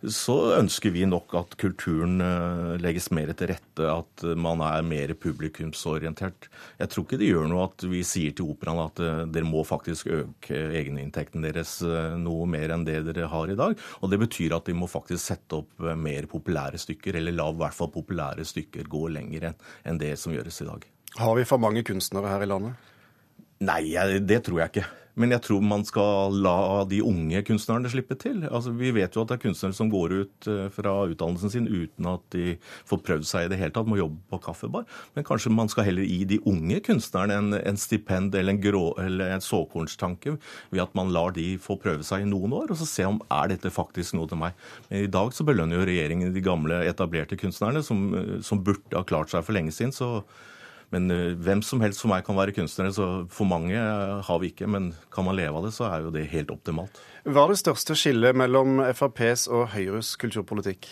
Så 0.00 0.34
ønsker 0.56 0.92
vi 0.94 1.02
nok 1.08 1.34
at 1.36 1.54
kulturen 1.60 2.22
eh, 2.24 2.76
legges 2.80 3.10
mer 3.12 3.32
til 3.36 3.50
rette, 3.52 3.84
at 3.84 4.24
man 4.38 4.62
er 4.64 4.84
mer 4.86 5.12
publikumsorientert. 5.12 6.48
Jeg 6.80 6.92
tror 6.92 7.04
ikke 7.04 7.18
det 7.20 7.28
gjør 7.28 7.50
noe 7.50 7.66
at 7.68 7.84
vi 7.90 8.00
sier 8.06 8.32
til 8.36 8.48
operaen 8.54 8.80
at 8.86 9.02
eh, 9.04 9.22
dere 9.28 9.48
må 9.48 9.60
faktisk 9.68 10.08
øke 10.14 10.62
egeninntekten 10.80 11.44
deres 11.44 11.76
eh, 11.84 12.16
noe 12.20 12.48
mer 12.48 12.72
enn 12.76 12.86
det 12.88 13.02
dere 13.10 13.28
har 13.32 13.52
i 13.52 13.58
dag. 13.58 13.76
Og 14.00 14.12
det 14.12 14.20
betyr 14.24 14.56
at 14.56 14.70
de 14.70 14.76
må 14.78 14.88
faktisk 14.90 15.20
sette 15.34 15.60
opp 15.60 15.84
mer 16.00 16.28
populære 16.30 16.80
stykker, 16.80 17.20
eller 17.20 17.36
la 17.36 17.50
i 17.52 17.60
hvert 17.60 17.76
fall 17.76 17.92
populære 17.92 18.46
stykker 18.48 18.88
gå 18.88 19.04
lenger 19.12 19.50
enn 19.50 20.00
det 20.00 20.14
som 20.20 20.32
gjøres 20.32 20.62
i 20.64 20.70
dag. 20.70 20.88
Har 21.20 21.36
vi 21.36 21.44
for 21.44 21.60
mange 21.60 21.84
kunstnere 21.84 22.32
her 22.32 22.46
i 22.46 22.48
landet? 22.48 22.88
Nei, 23.60 23.82
det 24.24 24.40
tror 24.46 24.62
jeg 24.62 24.72
ikke. 24.72 24.88
Men 25.20 25.34
jeg 25.34 25.44
tror 25.44 25.64
man 25.64 25.84
skal 25.86 26.36
la 26.40 26.84
de 26.88 27.02
unge 27.04 27.42
kunstnerne 27.46 27.90
slippe 27.92 28.16
til. 28.20 28.42
Altså, 28.48 28.72
vi 28.76 28.92
vet 28.96 29.16
jo 29.16 29.24
at 29.24 29.30
det 29.32 29.36
er 29.38 29.42
kunstnere 29.44 29.76
som 29.76 29.90
går 29.92 30.14
ut 30.22 30.48
eh, 30.50 30.66
fra 30.72 30.94
utdannelsen 31.10 31.52
sin 31.52 31.68
uten 31.68 32.08
at 32.08 32.24
de 32.34 32.56
får 32.88 33.02
prøvd 33.06 33.28
seg 33.28 33.46
i 33.46 33.52
det 33.52 33.60
hele 33.60 33.74
tatt, 33.76 33.88
må 33.90 34.00
jobbe 34.00 34.20
på 34.32 34.40
kaffebar. 34.46 34.86
Men 35.16 35.26
kanskje 35.28 35.52
man 35.54 35.70
skal 35.72 35.88
heller 35.90 36.06
gi 36.08 36.22
de 36.30 36.40
unge 36.48 36.80
kunstnerne 36.86 37.36
en, 37.36 37.58
en 37.58 37.80
stipend 37.80 38.34
eller 38.34 38.56
en, 38.56 38.62
grå, 38.62 38.84
eller 39.02 39.34
en 39.34 39.44
såkornstanke 39.44 40.36
ved 40.72 40.84
at 40.84 40.96
man 40.98 41.12
lar 41.14 41.34
de 41.36 41.52
få 41.60 41.76
prøve 41.80 42.06
seg 42.06 42.24
i 42.24 42.30
noen 42.30 42.54
år, 42.56 42.72
og 42.72 42.80
så 42.80 42.88
se 42.88 43.08
om 43.08 43.20
er 43.28 43.52
dette 43.52 43.72
faktisk 43.74 44.16
noe 44.16 44.30
til 44.30 44.40
meg. 44.40 44.56
Men 44.88 45.04
i 45.04 45.10
dag 45.12 45.34
så 45.36 45.46
belønner 45.46 45.80
jo 45.80 45.88
regjeringen 45.90 46.32
de 46.34 46.44
gamle, 46.44 46.82
etablerte 46.88 47.38
kunstnerne 47.40 47.84
som, 47.86 48.06
eh, 48.16 48.38
som 48.46 48.64
burde 48.64 48.96
ha 48.96 49.04
klart 49.06 49.34
seg 49.34 49.44
for 49.44 49.56
lenge 49.56 49.74
siden. 49.76 49.92
så 49.94 50.22
men 50.94 51.10
eh, 51.14 51.36
hvem 51.38 51.62
som 51.66 51.82
helst 51.84 52.02
for 52.02 52.10
meg 52.10 52.24
kan 52.26 52.38
være 52.38 52.54
kunstnere, 52.56 52.92
så 52.94 53.08
for 53.30 53.48
mange 53.48 53.76
eh, 53.78 54.16
har 54.26 54.42
vi 54.42 54.50
ikke. 54.50 54.68
Men 54.70 54.90
kan 55.14 55.26
man 55.26 55.38
leve 55.38 55.56
av 55.56 55.68
det, 55.68 55.72
så 55.76 55.86
er 55.90 56.06
jo 56.06 56.12
det 56.14 56.26
helt 56.32 56.50
optimalt. 56.54 57.00
Hva 57.24 57.46
er 57.46 57.54
det 57.54 57.60
største 57.62 57.96
skillet 57.98 58.36
mellom 58.38 58.82
FrPs 58.90 59.46
og 59.52 59.70
Høyres 59.74 60.16
kulturpolitikk? 60.20 60.88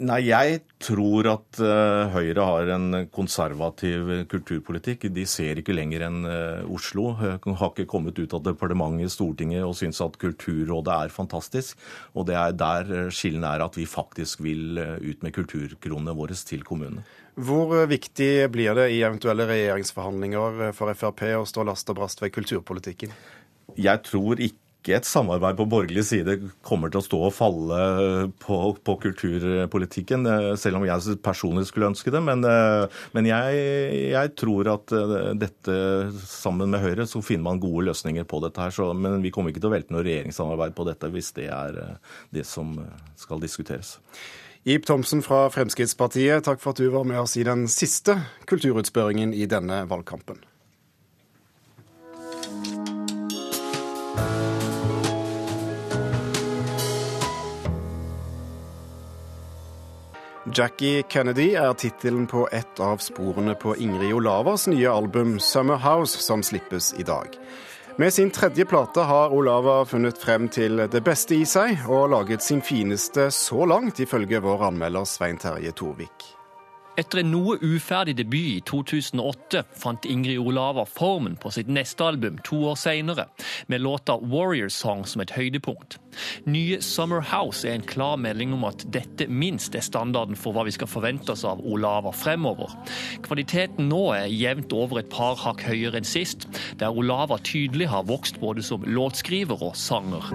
Nei, 0.00 0.22
jeg 0.24 0.62
tror 0.80 1.26
at 1.28 1.58
uh, 1.60 2.08
Høyre 2.14 2.44
har 2.48 2.70
en 2.72 3.02
konservativ 3.12 4.08
kulturpolitikk. 4.30 5.04
De 5.12 5.26
ser 5.28 5.60
ikke 5.60 5.74
lenger 5.76 6.06
enn 6.06 6.24
uh, 6.24 6.62
Oslo. 6.72 7.10
Uh, 7.18 7.36
har 7.58 7.72
ikke 7.74 7.88
kommet 7.90 8.16
ut 8.16 8.32
av 8.32 8.40
departementet 8.46 9.12
Stortinget 9.12 9.66
og 9.66 9.76
syns 9.76 10.00
at 10.04 10.16
Kulturrådet 10.22 10.94
er 10.96 11.12
fantastisk. 11.12 11.76
Og 12.16 12.24
det 12.30 12.38
er 12.40 12.56
der 12.56 13.12
skillen 13.12 13.44
er 13.44 13.66
at 13.66 13.76
vi 13.76 13.84
faktisk 13.84 14.40
vil 14.46 14.80
ut 14.80 15.22
med 15.22 15.36
kulturkronene 15.36 16.16
våre 16.16 16.38
til 16.40 16.64
kommunene. 16.64 17.04
Hvor 17.36 17.74
viktig 17.88 18.48
blir 18.52 18.74
det 18.76 18.90
i 18.94 19.02
eventuelle 19.04 19.44
regjeringsforhandlinger 19.48 20.72
for 20.76 20.92
Frp 20.96 21.24
å 21.36 21.46
stå 21.48 21.64
last 21.68 21.92
og 21.92 22.00
brast 22.00 22.24
ved 22.24 22.32
kulturpolitikken? 22.32 23.12
Jeg 23.76 24.04
tror 24.08 24.40
ikke 24.40 24.61
et 24.90 25.06
samarbeid 25.06 25.54
på 25.60 25.66
borgerlig 25.70 26.02
side 26.08 26.34
kommer 26.66 26.90
til 26.90 26.98
å 26.98 27.04
stå 27.06 27.20
og 27.28 27.34
falle 27.36 27.78
på, 28.42 28.58
på 28.82 28.96
kulturpolitikken, 29.04 30.26
selv 30.58 30.80
om 30.80 30.86
jeg 30.88 31.16
personlig 31.22 31.68
skulle 31.68 31.92
ønske 31.92 32.10
det. 32.10 32.22
Men, 32.26 32.42
men 33.14 33.30
jeg, 33.30 33.62
jeg, 34.10 34.34
tror 34.42 34.72
at 34.74 34.94
dette, 35.38 35.78
sammen 36.26 36.74
med 36.74 36.82
Høyre, 36.82 37.06
så 37.06 37.22
finner 37.22 37.46
man 37.52 37.62
gode 37.62 37.86
løsninger 37.92 38.26
på 38.26 38.42
dette 38.42 38.66
her. 38.66 38.74
Så, 38.74 38.90
men 38.90 39.22
vi 39.22 39.30
kommer 39.34 39.54
ikke 39.54 39.62
til 39.62 39.70
å 39.70 39.76
velte 39.76 39.94
noe 39.94 40.06
regjeringssamarbeid 40.06 40.74
på 40.74 40.90
dette 40.90 41.14
hvis 41.14 41.30
det 41.38 41.46
er 41.54 41.82
det 42.34 42.46
som 42.48 42.74
skal 43.14 43.42
diskuteres. 43.42 44.00
Ib 44.62 44.84
Thomsen 44.86 45.24
fra 45.26 45.48
Fremskrittspartiet, 45.50 46.44
takk 46.46 46.60
for 46.62 46.70
at 46.70 46.78
du 46.78 46.86
var 46.94 47.06
med 47.08 47.18
oss 47.18 47.34
i 47.34 47.42
den 47.46 47.64
siste 47.70 48.14
kulturutspørringen 48.50 49.34
i 49.34 49.48
denne 49.50 49.82
valgkampen. 49.90 50.38
Jackie 60.54 61.02
Kennedy 61.08 61.54
er 61.56 61.72
tittelen 61.78 62.26
på 62.28 62.42
et 62.52 62.80
av 62.82 63.00
sporene 63.00 63.54
på 63.56 63.72
Ingrid 63.80 64.12
Olavas 64.12 64.66
nye 64.68 64.90
album 64.90 65.38
'Summer 65.38 65.78
House', 65.80 66.20
som 66.20 66.42
slippes 66.42 66.92
i 66.98 67.02
dag. 67.02 67.38
Med 67.96 68.12
sin 68.12 68.30
tredje 68.30 68.64
plate 68.64 69.00
har 69.00 69.32
Olava 69.32 69.84
funnet 69.84 70.18
frem 70.18 70.48
til 70.48 70.76
det 70.76 71.04
beste 71.04 71.34
i 71.34 71.44
seg, 71.44 71.88
og 71.88 72.10
laget 72.10 72.42
sin 72.42 72.60
fineste 72.60 73.30
så 73.30 73.64
langt, 73.64 74.00
ifølge 74.00 74.40
vår 74.40 74.68
anmelder 74.68 75.04
Svein 75.04 75.38
Terje 75.38 75.72
Torvik. 75.72 76.41
Etter 76.92 77.22
en 77.22 77.30
noe 77.32 77.54
uferdig 77.64 78.12
debut 78.18 78.58
i 78.58 78.62
2008 78.68 79.62
fant 79.80 80.04
Ingrid 80.04 80.36
Olava 80.42 80.82
formen 80.84 81.38
på 81.40 81.48
sitt 81.54 81.70
neste 81.72 82.04
album 82.04 82.36
to 82.44 82.58
år 82.68 82.76
senere, 82.76 83.24
med 83.66 83.80
låta 83.80 84.18
'Warrior 84.20 84.68
Song' 84.68 85.06
som 85.06 85.22
et 85.22 85.30
høydepunkt. 85.30 85.96
Nye 86.44 86.82
'Summer 86.82 87.22
House' 87.22 87.64
er 87.64 87.74
en 87.74 87.88
klar 87.88 88.16
melding 88.16 88.52
om 88.52 88.64
at 88.64 88.84
dette 88.92 89.26
minst 89.26 89.74
er 89.74 89.80
standarden 89.80 90.36
for 90.36 90.52
hva 90.52 90.64
vi 90.64 90.76
skal 90.76 90.86
forvente 90.86 91.32
oss 91.32 91.44
av 91.44 91.64
Olava 91.64 92.12
fremover. 92.12 92.68
Kvaliteten 93.22 93.88
nå 93.88 94.12
er 94.12 94.28
jevnt 94.28 94.72
over 94.72 94.98
et 94.98 95.08
par 95.08 95.36
hakk 95.36 95.62
høyere 95.62 95.96
enn 95.96 96.04
sist, 96.04 96.46
der 96.78 96.92
Olava 96.92 97.38
tydelig 97.38 97.88
har 97.88 98.04
vokst 98.04 98.40
både 98.40 98.62
som 98.62 98.82
låtskriver 98.82 99.62
og 99.62 99.76
sanger. 99.76 100.28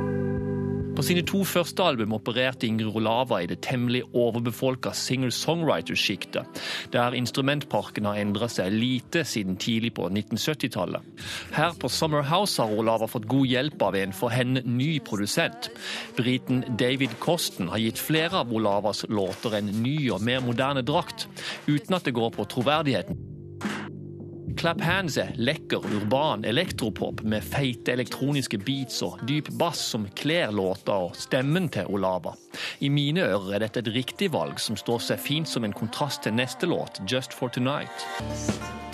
På 0.97 1.03
sine 1.05 1.21
to 1.21 1.43
første 1.45 1.83
album 1.85 2.15
opererte 2.15 2.65
Ingrid 2.65 2.89
Rolava 2.95 3.37
i 3.43 3.47
det 3.49 3.59
temmelig 3.61 3.99
overbefolka 4.17 4.89
singer-songwriter-sjiktet, 4.97 6.57
der 6.89 7.13
instrumentparken 7.13 8.07
har 8.09 8.17
endra 8.17 8.47
seg 8.49 8.73
lite 8.73 9.21
siden 9.21 9.59
tidlig 9.61 9.91
på 9.99 10.07
1970-tallet. 10.09 11.05
Her 11.53 11.77
på 11.77 11.91
Summer 11.93 12.25
House 12.25 12.57
har 12.57 12.73
Rolava 12.73 13.05
fått 13.11 13.29
god 13.29 13.45
hjelp 13.45 13.85
av 13.85 13.99
en 14.01 14.17
for 14.17 14.33
henne 14.33 14.65
ny 14.65 14.95
produsent. 15.05 15.69
Briten 16.17 16.65
David 16.81 17.13
Costen 17.21 17.69
har 17.69 17.83
gitt 17.83 18.01
flere 18.01 18.41
av 18.41 18.57
Olavas 18.57 19.05
låter 19.05 19.59
en 19.61 19.69
ny 19.83 19.99
og 20.09 20.25
mer 20.25 20.41
moderne 20.41 20.81
drakt, 20.81 21.29
uten 21.69 21.93
at 21.93 22.09
det 22.09 22.17
går 22.17 22.33
på 22.33 22.49
troverdigheten. 22.57 23.26
Clap 24.57 24.79
Hands 24.81 25.17
er 25.21 25.35
lekker, 25.37 25.83
urban 25.93 26.41
elektropop 26.47 27.19
med 27.21 27.45
feite 27.45 27.93
elektroniske 27.93 28.57
beats 28.65 29.03
og 29.05 29.19
dyp 29.29 29.51
bass 29.59 29.83
som 29.93 30.07
kler 30.17 30.49
låta 30.49 30.95
og 31.05 31.13
stemmen 31.19 31.67
til 31.69 31.85
Olava. 31.93 32.33
I 32.81 32.89
mine 32.89 33.21
ører 33.21 33.59
er 33.59 33.65
dette 33.67 33.83
et 33.83 33.91
riktig 33.93 34.31
valg 34.33 34.57
som 34.57 34.79
står 34.79 35.03
seg 35.11 35.21
fint 35.21 35.51
som 35.51 35.67
en 35.67 35.75
kontrast 35.77 36.23
til 36.25 36.33
neste 36.33 36.65
låt, 36.65 36.97
Just 37.05 37.37
for 37.37 37.53
Tonight. 37.53 38.07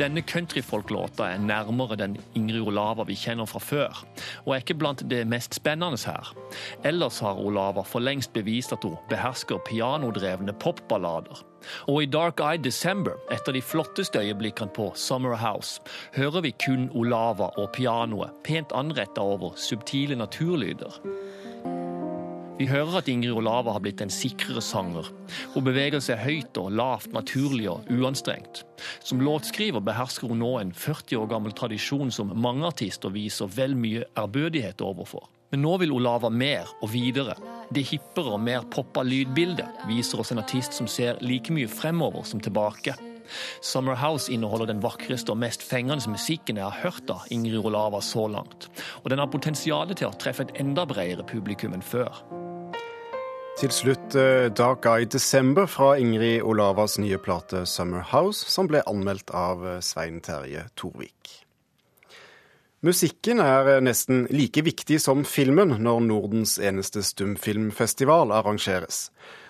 Denne 0.02 0.26
countryfolk-låta 0.28 1.30
er 1.32 1.40
nærmere 1.40 1.96
den 1.96 2.20
Ingrid 2.36 2.68
Olava 2.68 3.08
vi 3.08 3.16
kjenner 3.16 3.48
fra 3.48 3.64
før, 3.64 4.04
og 4.44 4.58
er 4.58 4.66
ikke 4.66 4.80
blant 4.84 5.06
det 5.08 5.24
mest 5.32 5.56
spennende 5.56 6.02
her. 6.04 6.36
Ellers 6.84 7.22
har 7.24 7.40
Olava 7.40 7.88
for 7.88 8.04
lengst 8.04 8.36
bevist 8.36 8.76
at 8.76 8.84
hun 8.84 9.00
behersker 9.08 9.64
pianodrevne 9.70 10.60
popballader. 10.60 11.46
Og 11.88 12.04
i 12.04 12.10
Dark 12.10 12.40
Eyed 12.44 12.64
December, 12.66 13.18
et 13.32 13.48
av 13.48 13.54
de 13.56 13.62
flotteste 13.62 14.20
øyeblikkene 14.20 14.74
på 14.76 14.92
Summer 14.96 15.36
House, 15.40 15.82
hører 16.16 16.42
vi 16.46 16.54
kun 16.66 16.90
Olava 16.94 17.52
og 17.58 17.72
pianoet, 17.76 18.34
pent 18.44 18.76
anretta 18.76 19.22
over 19.22 19.58
subtile 19.60 20.16
naturlyder. 20.16 21.02
Vi 22.60 22.68
hører 22.70 23.00
at 23.00 23.08
Ingrid 23.10 23.34
Olava 23.34 23.74
har 23.74 23.82
blitt 23.82 24.02
en 24.04 24.12
sikrere 24.14 24.62
sanger. 24.62 25.08
Hun 25.56 25.66
beveger 25.66 26.04
seg 26.06 26.22
høyt 26.22 26.60
og 26.62 26.76
lavt, 26.78 27.10
naturlig 27.16 27.66
og 27.72 27.90
uanstrengt. 27.92 28.62
Som 29.02 29.24
låtskriver 29.26 29.82
behersker 29.82 30.30
hun 30.30 30.44
nå 30.44 30.52
en 30.62 30.74
40 30.78 31.18
år 31.18 31.32
gammel 31.34 31.56
tradisjon 31.58 32.14
som 32.14 32.36
mange 32.38 32.68
artister 32.70 33.14
viser 33.14 33.50
vel 33.58 33.74
mye 33.76 34.06
ærbødighet 34.20 34.86
overfor. 34.86 35.26
Men 35.54 35.62
nå 35.62 35.76
vil 35.84 35.92
Olava 35.94 36.32
mer 36.34 36.66
og 36.82 36.90
videre. 36.90 37.36
Det 37.70 37.84
hippere 37.86 38.32
og 38.34 38.42
mer 38.42 38.66
poppa 38.74 39.04
lydbildet 39.06 39.86
viser 39.86 40.24
oss 40.24 40.34
en 40.34 40.42
artist 40.42 40.74
som 40.74 40.90
ser 40.90 41.22
like 41.22 41.54
mye 41.54 41.70
fremover 41.70 42.26
som 42.26 42.42
tilbake. 42.42 42.96
Summer 43.62 43.94
House 44.02 44.34
inneholder 44.34 44.72
den 44.72 44.82
vakreste 44.82 45.30
og 45.30 45.38
mest 45.44 45.62
fengende 45.62 46.10
musikken 46.10 46.58
jeg 46.58 46.66
har 46.66 46.82
hørt 46.82 47.14
av 47.14 47.30
Ingrid 47.30 47.62
Olava 47.62 48.02
så 48.02 48.26
langt. 48.34 48.72
Og 49.04 49.14
den 49.14 49.22
har 49.22 49.30
potensial 49.30 49.94
til 49.94 50.10
å 50.10 50.18
treffe 50.18 50.48
et 50.48 50.58
enda 50.64 50.88
bredere 50.90 51.26
publikum 51.30 51.78
enn 51.78 51.86
før. 51.86 52.24
Til 53.62 53.70
slutt 53.70 54.18
eh, 54.18 54.50
Dark 54.50 54.88
Eye 54.90 55.06
December 55.06 55.70
fra 55.70 55.94
Ingrid 56.02 56.42
Olavas 56.42 56.98
nye 56.98 57.22
plate 57.22 57.68
Summer 57.70 58.02
House, 58.10 58.50
som 58.50 58.66
ble 58.66 58.82
anmeldt 58.90 59.30
av 59.30 59.62
eh, 59.62 59.82
Svein 59.86 60.18
Terje 60.26 60.66
Torvik. 60.74 61.43
Musikken 62.84 63.40
er 63.40 63.80
nesten 63.80 64.26
like 64.28 64.60
viktig 64.60 64.98
som 65.00 65.22
filmen 65.24 65.70
når 65.86 66.02
Nordens 66.04 66.58
eneste 66.60 67.00
stumfilmfestival 67.08 68.34
arrangeres. 68.36 69.06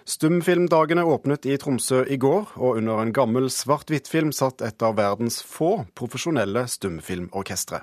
Stumfilmdagene 0.05 1.01
åpnet 1.09 1.47
i 1.49 1.55
Tromsø 1.57 2.03
i 2.05 2.19
går, 2.21 2.51
og 2.61 2.77
under 2.83 3.01
en 3.01 3.13
gammel 3.15 3.49
svart-hvitt-film 3.49 4.29
satt 4.37 4.61
et 4.61 4.85
av 4.85 4.99
verdens 5.01 5.39
få 5.41 5.79
profesjonelle 5.97 6.67
stumfilmorkestre. 6.69 7.81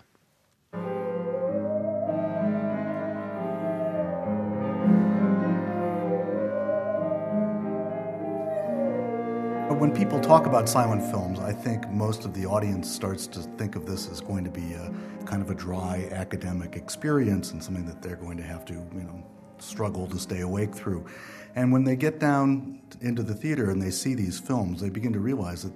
When 9.80 9.90
people 9.90 10.20
talk 10.20 10.44
about 10.44 10.68
silent 10.68 11.02
films, 11.10 11.40
I 11.40 11.54
think 11.54 11.88
most 11.88 12.26
of 12.26 12.34
the 12.34 12.44
audience 12.44 12.86
starts 12.86 13.26
to 13.28 13.40
think 13.40 13.76
of 13.76 13.86
this 13.86 14.10
as 14.10 14.20
going 14.20 14.44
to 14.44 14.50
be 14.50 14.74
a 14.74 14.92
kind 15.24 15.40
of 15.40 15.48
a 15.50 15.54
dry 15.54 16.06
academic 16.12 16.76
experience 16.76 17.52
and 17.52 17.64
something 17.64 17.86
that 17.86 18.02
they're 18.02 18.16
going 18.16 18.36
to 18.36 18.42
have 18.42 18.66
to, 18.66 18.74
you 18.74 19.04
know, 19.04 19.26
struggle 19.58 20.06
to 20.08 20.18
stay 20.18 20.42
awake 20.42 20.74
through. 20.74 21.06
And 21.54 21.72
when 21.72 21.82
they 21.82 21.96
get 21.96 22.18
down 22.18 22.82
into 23.00 23.22
the 23.22 23.32
theater 23.32 23.70
and 23.70 23.80
they 23.80 23.90
see 23.90 24.12
these 24.12 24.38
films, 24.38 24.82
they 24.82 24.90
begin 24.90 25.14
to 25.14 25.18
realize 25.18 25.62
that 25.62 25.72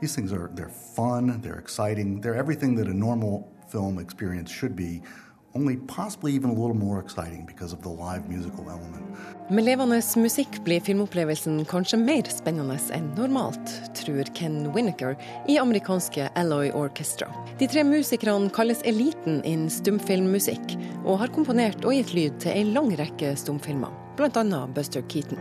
these 0.00 0.14
things 0.14 0.32
are 0.32 0.52
they're 0.54 0.68
fun, 0.68 1.40
they're 1.40 1.58
exciting, 1.58 2.20
they're 2.20 2.36
everything 2.36 2.76
that 2.76 2.86
a 2.86 2.94
normal 2.94 3.52
film 3.68 3.98
experience 3.98 4.52
should 4.52 4.76
be 4.76 5.02
only 5.58 5.76
possibly 5.76 6.32
even 6.32 6.50
a 6.50 6.52
little 6.52 6.76
more 6.86 7.00
exciting 7.00 7.44
because 7.44 7.72
of 7.72 7.82
the 7.82 7.88
live 7.88 8.28
musical 8.28 8.64
element. 8.70 9.04
Med 9.50 9.64
levende 9.64 10.02
musikk 10.16 10.64
blir 10.64 10.80
filmopplevelsen 10.80 11.64
kanskje 11.64 11.98
mer 11.98 12.28
spennende 12.30 12.76
enn 12.94 13.08
normalt, 13.16 13.72
tror 13.96 14.28
Ken 14.36 14.68
Winnaker 14.74 15.16
i 15.48 15.58
amerikanske 15.58 16.28
Alloy 16.36 16.70
Orchestra. 16.70 17.30
De 17.58 17.66
tre 17.66 17.82
musikerne 17.84 18.52
kalles 18.54 18.84
eliten 18.84 19.40
innen 19.42 19.72
stumfilmmusikk, 19.72 20.76
og 21.04 21.22
har 21.24 21.34
komponert 21.34 21.82
og 21.84 21.96
gitt 21.96 22.14
lyd 22.14 22.38
til 22.44 22.54
ei 22.54 22.66
lang 22.68 22.92
rekke 23.00 23.34
stumfilmer, 23.40 23.90
bl.a. 24.20 24.66
Buster 24.76 25.02
Keaton. 25.08 25.40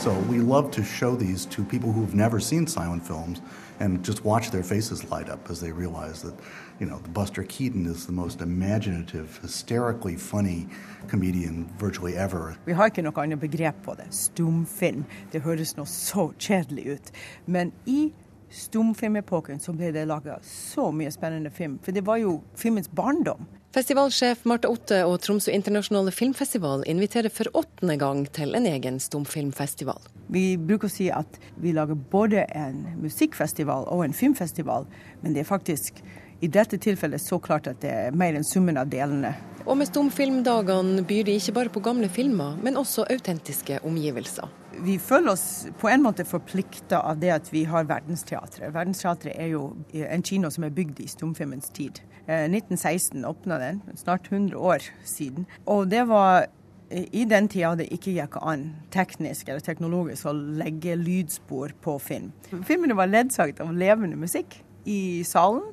So 0.00 0.14
we 0.30 0.38
love 0.38 0.70
to 0.70 0.82
show 0.82 1.14
these 1.14 1.44
to 1.46 1.62
people 1.62 1.92
who've 1.92 2.14
never 2.14 2.40
seen 2.40 2.66
silent 2.66 3.06
films 3.06 3.42
and 3.80 4.04
just 4.04 4.24
watch 4.24 4.50
their 4.50 4.62
faces 4.62 5.10
light 5.10 5.28
up 5.28 5.50
as 5.50 5.60
they 5.60 5.72
realize 5.72 6.22
that, 6.22 6.34
you 6.78 6.86
know, 6.86 7.00
Buster 7.12 7.42
Keaton 7.42 7.86
is 7.86 8.06
the 8.06 8.12
most 8.12 8.40
imaginative, 8.40 9.38
hysterically 9.42 10.16
funny 10.16 10.68
comedian 11.08 11.66
virtually 11.78 12.14
ever. 12.16 12.56
Vi 12.66 12.72
har 12.72 12.90
ikke 12.92 13.02
noe 13.02 13.22
annet 13.22 13.40
begrep 13.40 13.74
på 13.84 13.94
det. 13.96 14.10
Stumfilm. 14.14 15.04
Det 15.32 15.42
høres 15.42 15.76
nå 15.76 15.84
så 15.88 16.30
kjedelig 16.38 16.86
ut. 16.92 17.12
Men 17.46 17.72
i 17.86 18.12
stumfilmepoken 18.50 19.60
så 19.60 19.72
ble 19.72 19.92
det 19.94 20.04
laga 20.10 20.36
så 20.44 20.90
mye 20.92 21.10
spennende 21.10 21.50
film. 21.50 21.78
For 21.82 21.96
det 21.96 22.04
var 22.06 22.20
jo 22.20 22.40
filmens 22.58 22.88
barndom. 22.88 23.46
Festivalsjef 23.70 24.40
Marte 24.50 24.66
Otte 24.66 24.96
og 25.06 25.20
Tromsø 25.22 25.52
internasjonale 25.54 26.10
filmfestival 26.10 26.80
inviterer 26.90 27.30
for 27.30 27.46
åttende 27.54 27.94
gang 28.00 28.24
til 28.34 28.56
en 28.58 28.64
egen 28.66 28.96
stumfilmfestival. 28.98 30.00
Vi 30.34 30.56
bruker 30.58 30.88
å 30.88 30.90
si 30.90 31.06
at 31.14 31.38
vi 31.62 31.70
lager 31.76 31.94
både 31.94 32.48
en 32.50 32.80
musikkfestival 32.98 33.86
og 33.94 34.02
en 34.02 34.16
filmfestival, 34.16 34.88
men 35.22 35.36
det 35.36 35.44
er 35.44 35.52
faktisk 35.52 36.02
i 36.42 36.50
dette 36.50 36.80
tilfellet 36.82 37.22
så 37.22 37.38
klart 37.38 37.70
at 37.70 37.78
det 37.84 37.92
er 37.94 38.18
mer 38.18 38.34
enn 38.34 38.48
summen 38.48 38.80
av 38.80 38.90
delene. 38.90 39.36
Og 39.62 39.78
med 39.78 39.86
stumfilmdagene 39.92 41.06
byr 41.06 41.30
de 41.30 41.38
ikke 41.38 41.54
bare 41.60 41.70
på 41.70 41.84
gamle 41.84 42.10
filmer, 42.10 42.58
men 42.58 42.80
også 42.80 43.06
autentiske 43.06 43.84
omgivelser. 43.86 44.50
Vi 44.80 44.98
føler 44.98 45.34
oss 45.34 45.66
på 45.80 45.88
en 45.92 46.02
måte 46.04 46.24
forplikta 46.24 47.02
av 47.04 47.18
det 47.20 47.32
at 47.34 47.50
vi 47.52 47.66
har 47.68 47.88
Verdensteatret. 47.88 48.72
Verdensteatret 48.72 49.34
er 49.36 49.50
jo 49.52 49.64
en 49.92 50.24
kino 50.24 50.48
som 50.52 50.64
er 50.64 50.72
bygd 50.72 51.02
i 51.04 51.08
stumfilmens 51.10 51.68
tid. 51.76 52.00
1916 52.30 53.18
eh, 53.20 53.28
åpna 53.28 53.58
den, 53.60 53.82
snart 53.98 54.30
100 54.30 54.56
år 54.56 54.86
siden. 55.04 55.46
Og 55.66 55.90
det 55.90 56.06
var 56.08 56.46
i 56.90 57.24
den 57.28 57.48
tida 57.50 57.74
det 57.78 57.90
ikke 57.94 58.14
gikk 58.16 58.38
an 58.40 58.70
teknisk 58.94 59.48
eller 59.48 59.62
teknologisk 59.62 60.30
å 60.30 60.34
legge 60.34 60.96
lydspor 60.98 61.76
på 61.84 61.98
film. 62.02 62.32
Filmene 62.66 62.96
var 62.98 63.10
ledsaget 63.10 63.60
av 63.62 63.74
levende 63.76 64.18
musikk 64.18 64.58
i 64.88 65.22
salen. 65.28 65.68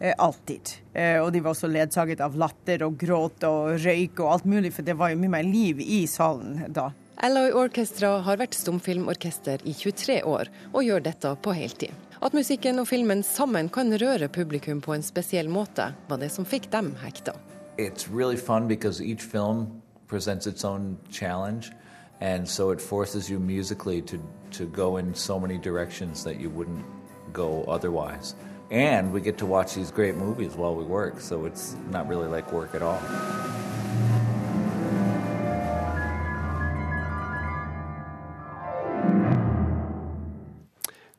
Eh, 0.00 0.14
alltid. 0.16 0.70
Eh, 0.94 1.18
og 1.20 1.32
de 1.32 1.42
var 1.44 1.52
også 1.52 1.68
ledsaget 1.68 2.22
av 2.24 2.36
latter 2.40 2.86
og 2.86 2.94
gråt 3.00 3.44
og 3.44 3.74
røyk 3.82 4.22
og 4.22 4.30
alt 4.32 4.46
mulig, 4.48 4.70
for 4.72 4.86
det 4.86 4.94
var 4.96 5.12
jo 5.12 5.18
mye 5.20 5.34
mer 5.34 5.44
liv 5.44 5.82
i 5.84 6.06
salen 6.08 6.62
da. 6.72 6.86
Alloy 7.20 7.50
Orchestra 7.52 8.14
har 8.24 8.38
vært 8.40 8.54
stumfilmorkester 8.56 9.60
i 9.68 9.74
23 9.76 10.22
år, 10.24 10.48
og 10.72 10.86
gjør 10.86 11.02
dette 11.04 11.32
på 11.44 11.52
heltid. 11.52 11.92
At 12.24 12.32
musikken 12.32 12.80
og 12.80 12.88
filmen 12.88 13.20
sammen 13.24 13.68
kan 13.68 13.92
røre 14.00 14.28
publikum 14.32 14.80
på 14.80 14.94
en 14.96 15.04
spesiell 15.04 15.50
måte, 15.52 15.90
var 16.08 16.20
det 16.22 16.30
som 16.32 16.48
fikk 16.48 16.70
dem 16.72 16.94
hekta. 17.02 17.34
Really. 17.76 18.40
And 22.22 22.48
so 22.48 22.70
it 22.70 22.80
forces 22.80 23.30
you 23.30 23.38
musically 23.38 24.02
to, 24.02 24.18
to 24.52 24.66
go 24.66 24.96
in 24.96 25.14
so 25.14 25.38
many 25.38 25.58
directions 25.58 26.24
that 26.24 26.40
you 26.40 26.50
wouldn't 26.50 26.84
go 27.32 27.64
otherwise. 27.68 28.34
And 28.70 29.12
we 29.12 29.20
get 29.20 29.36
to 29.38 29.46
watch 29.46 29.74
these 29.74 29.90
great 29.90 30.16
movies 30.16 30.54
while 30.56 30.74
we 30.74 30.84
work, 30.84 31.20
so 31.20 31.44
it's 31.44 31.76
not 31.90 32.08
really 32.08 32.28
like 32.28 32.52
work 32.52 32.74
at 32.74 32.82
all. 32.82 33.00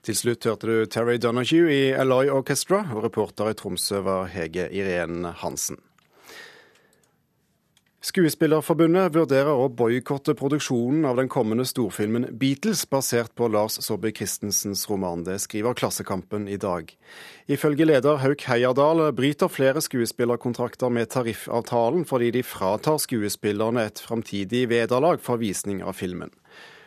Til 0.01 0.17
slutt 0.17 0.47
hørte 0.49 0.65
du 0.65 0.89
Terry 0.89 1.19
Donahue 1.21 1.69
i 1.69 1.81
Alloy 1.93 2.31
Orchestra, 2.33 2.81
og 2.89 3.03
reporter 3.05 3.51
i 3.51 3.57
Tromsø 3.57 3.99
var 4.01 4.31
Hege 4.33 4.65
Irén 4.73 5.27
Hansen. 5.43 5.77
Skuespillerforbundet 8.01 9.13
vurderer 9.13 9.53
å 9.53 9.67
boikotte 9.69 10.33
produksjonen 10.33 11.05
av 11.05 11.19
den 11.21 11.29
kommende 11.29 11.67
storfilmen 11.69 12.25
Beatles, 12.33 12.81
basert 12.89 13.29
på 13.37 13.45
Lars 13.53 13.77
Saabye 13.77 14.15
Christensens 14.17 14.87
roman. 14.89 15.21
Det 15.21 15.37
skriver 15.43 15.77
Klassekampen 15.77 16.49
i 16.49 16.57
dag. 16.57 16.89
Ifølge 17.45 17.85
leder 17.85 18.17
Hauk 18.23 18.47
Heierdal 18.49 19.05
bryter 19.13 19.53
flere 19.53 19.85
skuespillerkontrakter 19.85 20.89
med 20.89 21.13
tariffavtalen 21.13 22.09
fordi 22.09 22.33
de 22.39 22.41
fratar 22.41 22.97
skuespillerne 23.05 23.85
et 23.91 24.01
framtidig 24.01 24.65
vederlag 24.73 25.21
for 25.21 25.37
visning 25.37 25.85
av 25.85 25.93
filmen. 26.01 26.33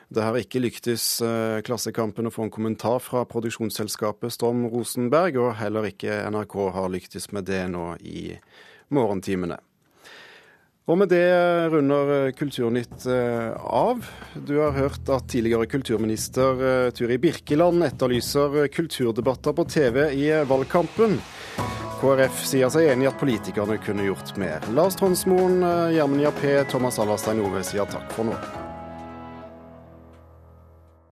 Det 0.08 0.22
har 0.22 0.36
ikke 0.38 0.62
lyktes 0.62 1.04
eh, 1.24 1.60
Klassekampen 1.64 2.28
å 2.28 2.32
få 2.32 2.46
en 2.46 2.52
kommentar 2.52 3.00
fra 3.02 3.24
produksjonsselskapet 3.28 4.34
Storm 4.34 4.66
Rosenberg, 4.72 5.38
og 5.40 5.54
heller 5.60 5.88
ikke 5.88 6.22
NRK 6.30 6.58
har 6.76 6.90
lyktes 6.92 7.30
med 7.32 7.48
det 7.48 7.64
nå 7.72 7.94
i 8.04 8.34
morgentimene. 8.94 9.58
Og 10.84 10.98
med 11.00 11.08
det 11.08 11.24
runder 11.72 12.34
Kulturnytt 12.36 13.06
eh, 13.08 13.54
av. 13.56 14.04
Du 14.36 14.58
har 14.60 14.76
hørt 14.76 15.08
at 15.08 15.30
tidligere 15.32 15.68
kulturminister 15.72 16.64
eh, 16.68 16.90
Turi 16.92 17.16
Birkeland 17.22 17.86
etterlyser 17.86 18.66
kulturdebatter 18.74 19.56
på 19.56 19.64
TV 19.64 20.10
i 20.12 20.28
valgkampen. 20.44 21.16
KrF 22.02 22.44
sier 22.44 22.68
seg 22.68 22.90
enig 22.92 23.06
i 23.06 23.08
at 23.08 23.16
politikerne 23.16 23.78
kunne 23.80 24.04
gjort 24.10 24.34
mer. 24.36 24.66
Lars 24.76 24.98
Tronsmoen, 25.00 25.62
Gjermund 25.94 26.26
Jappé, 26.26 26.58
Thomas 26.68 27.00
Alverstein 27.00 27.40
Ove 27.46 27.64
sier 27.64 27.88
takk 27.88 28.12
for 28.12 28.28
nå. 28.28 28.36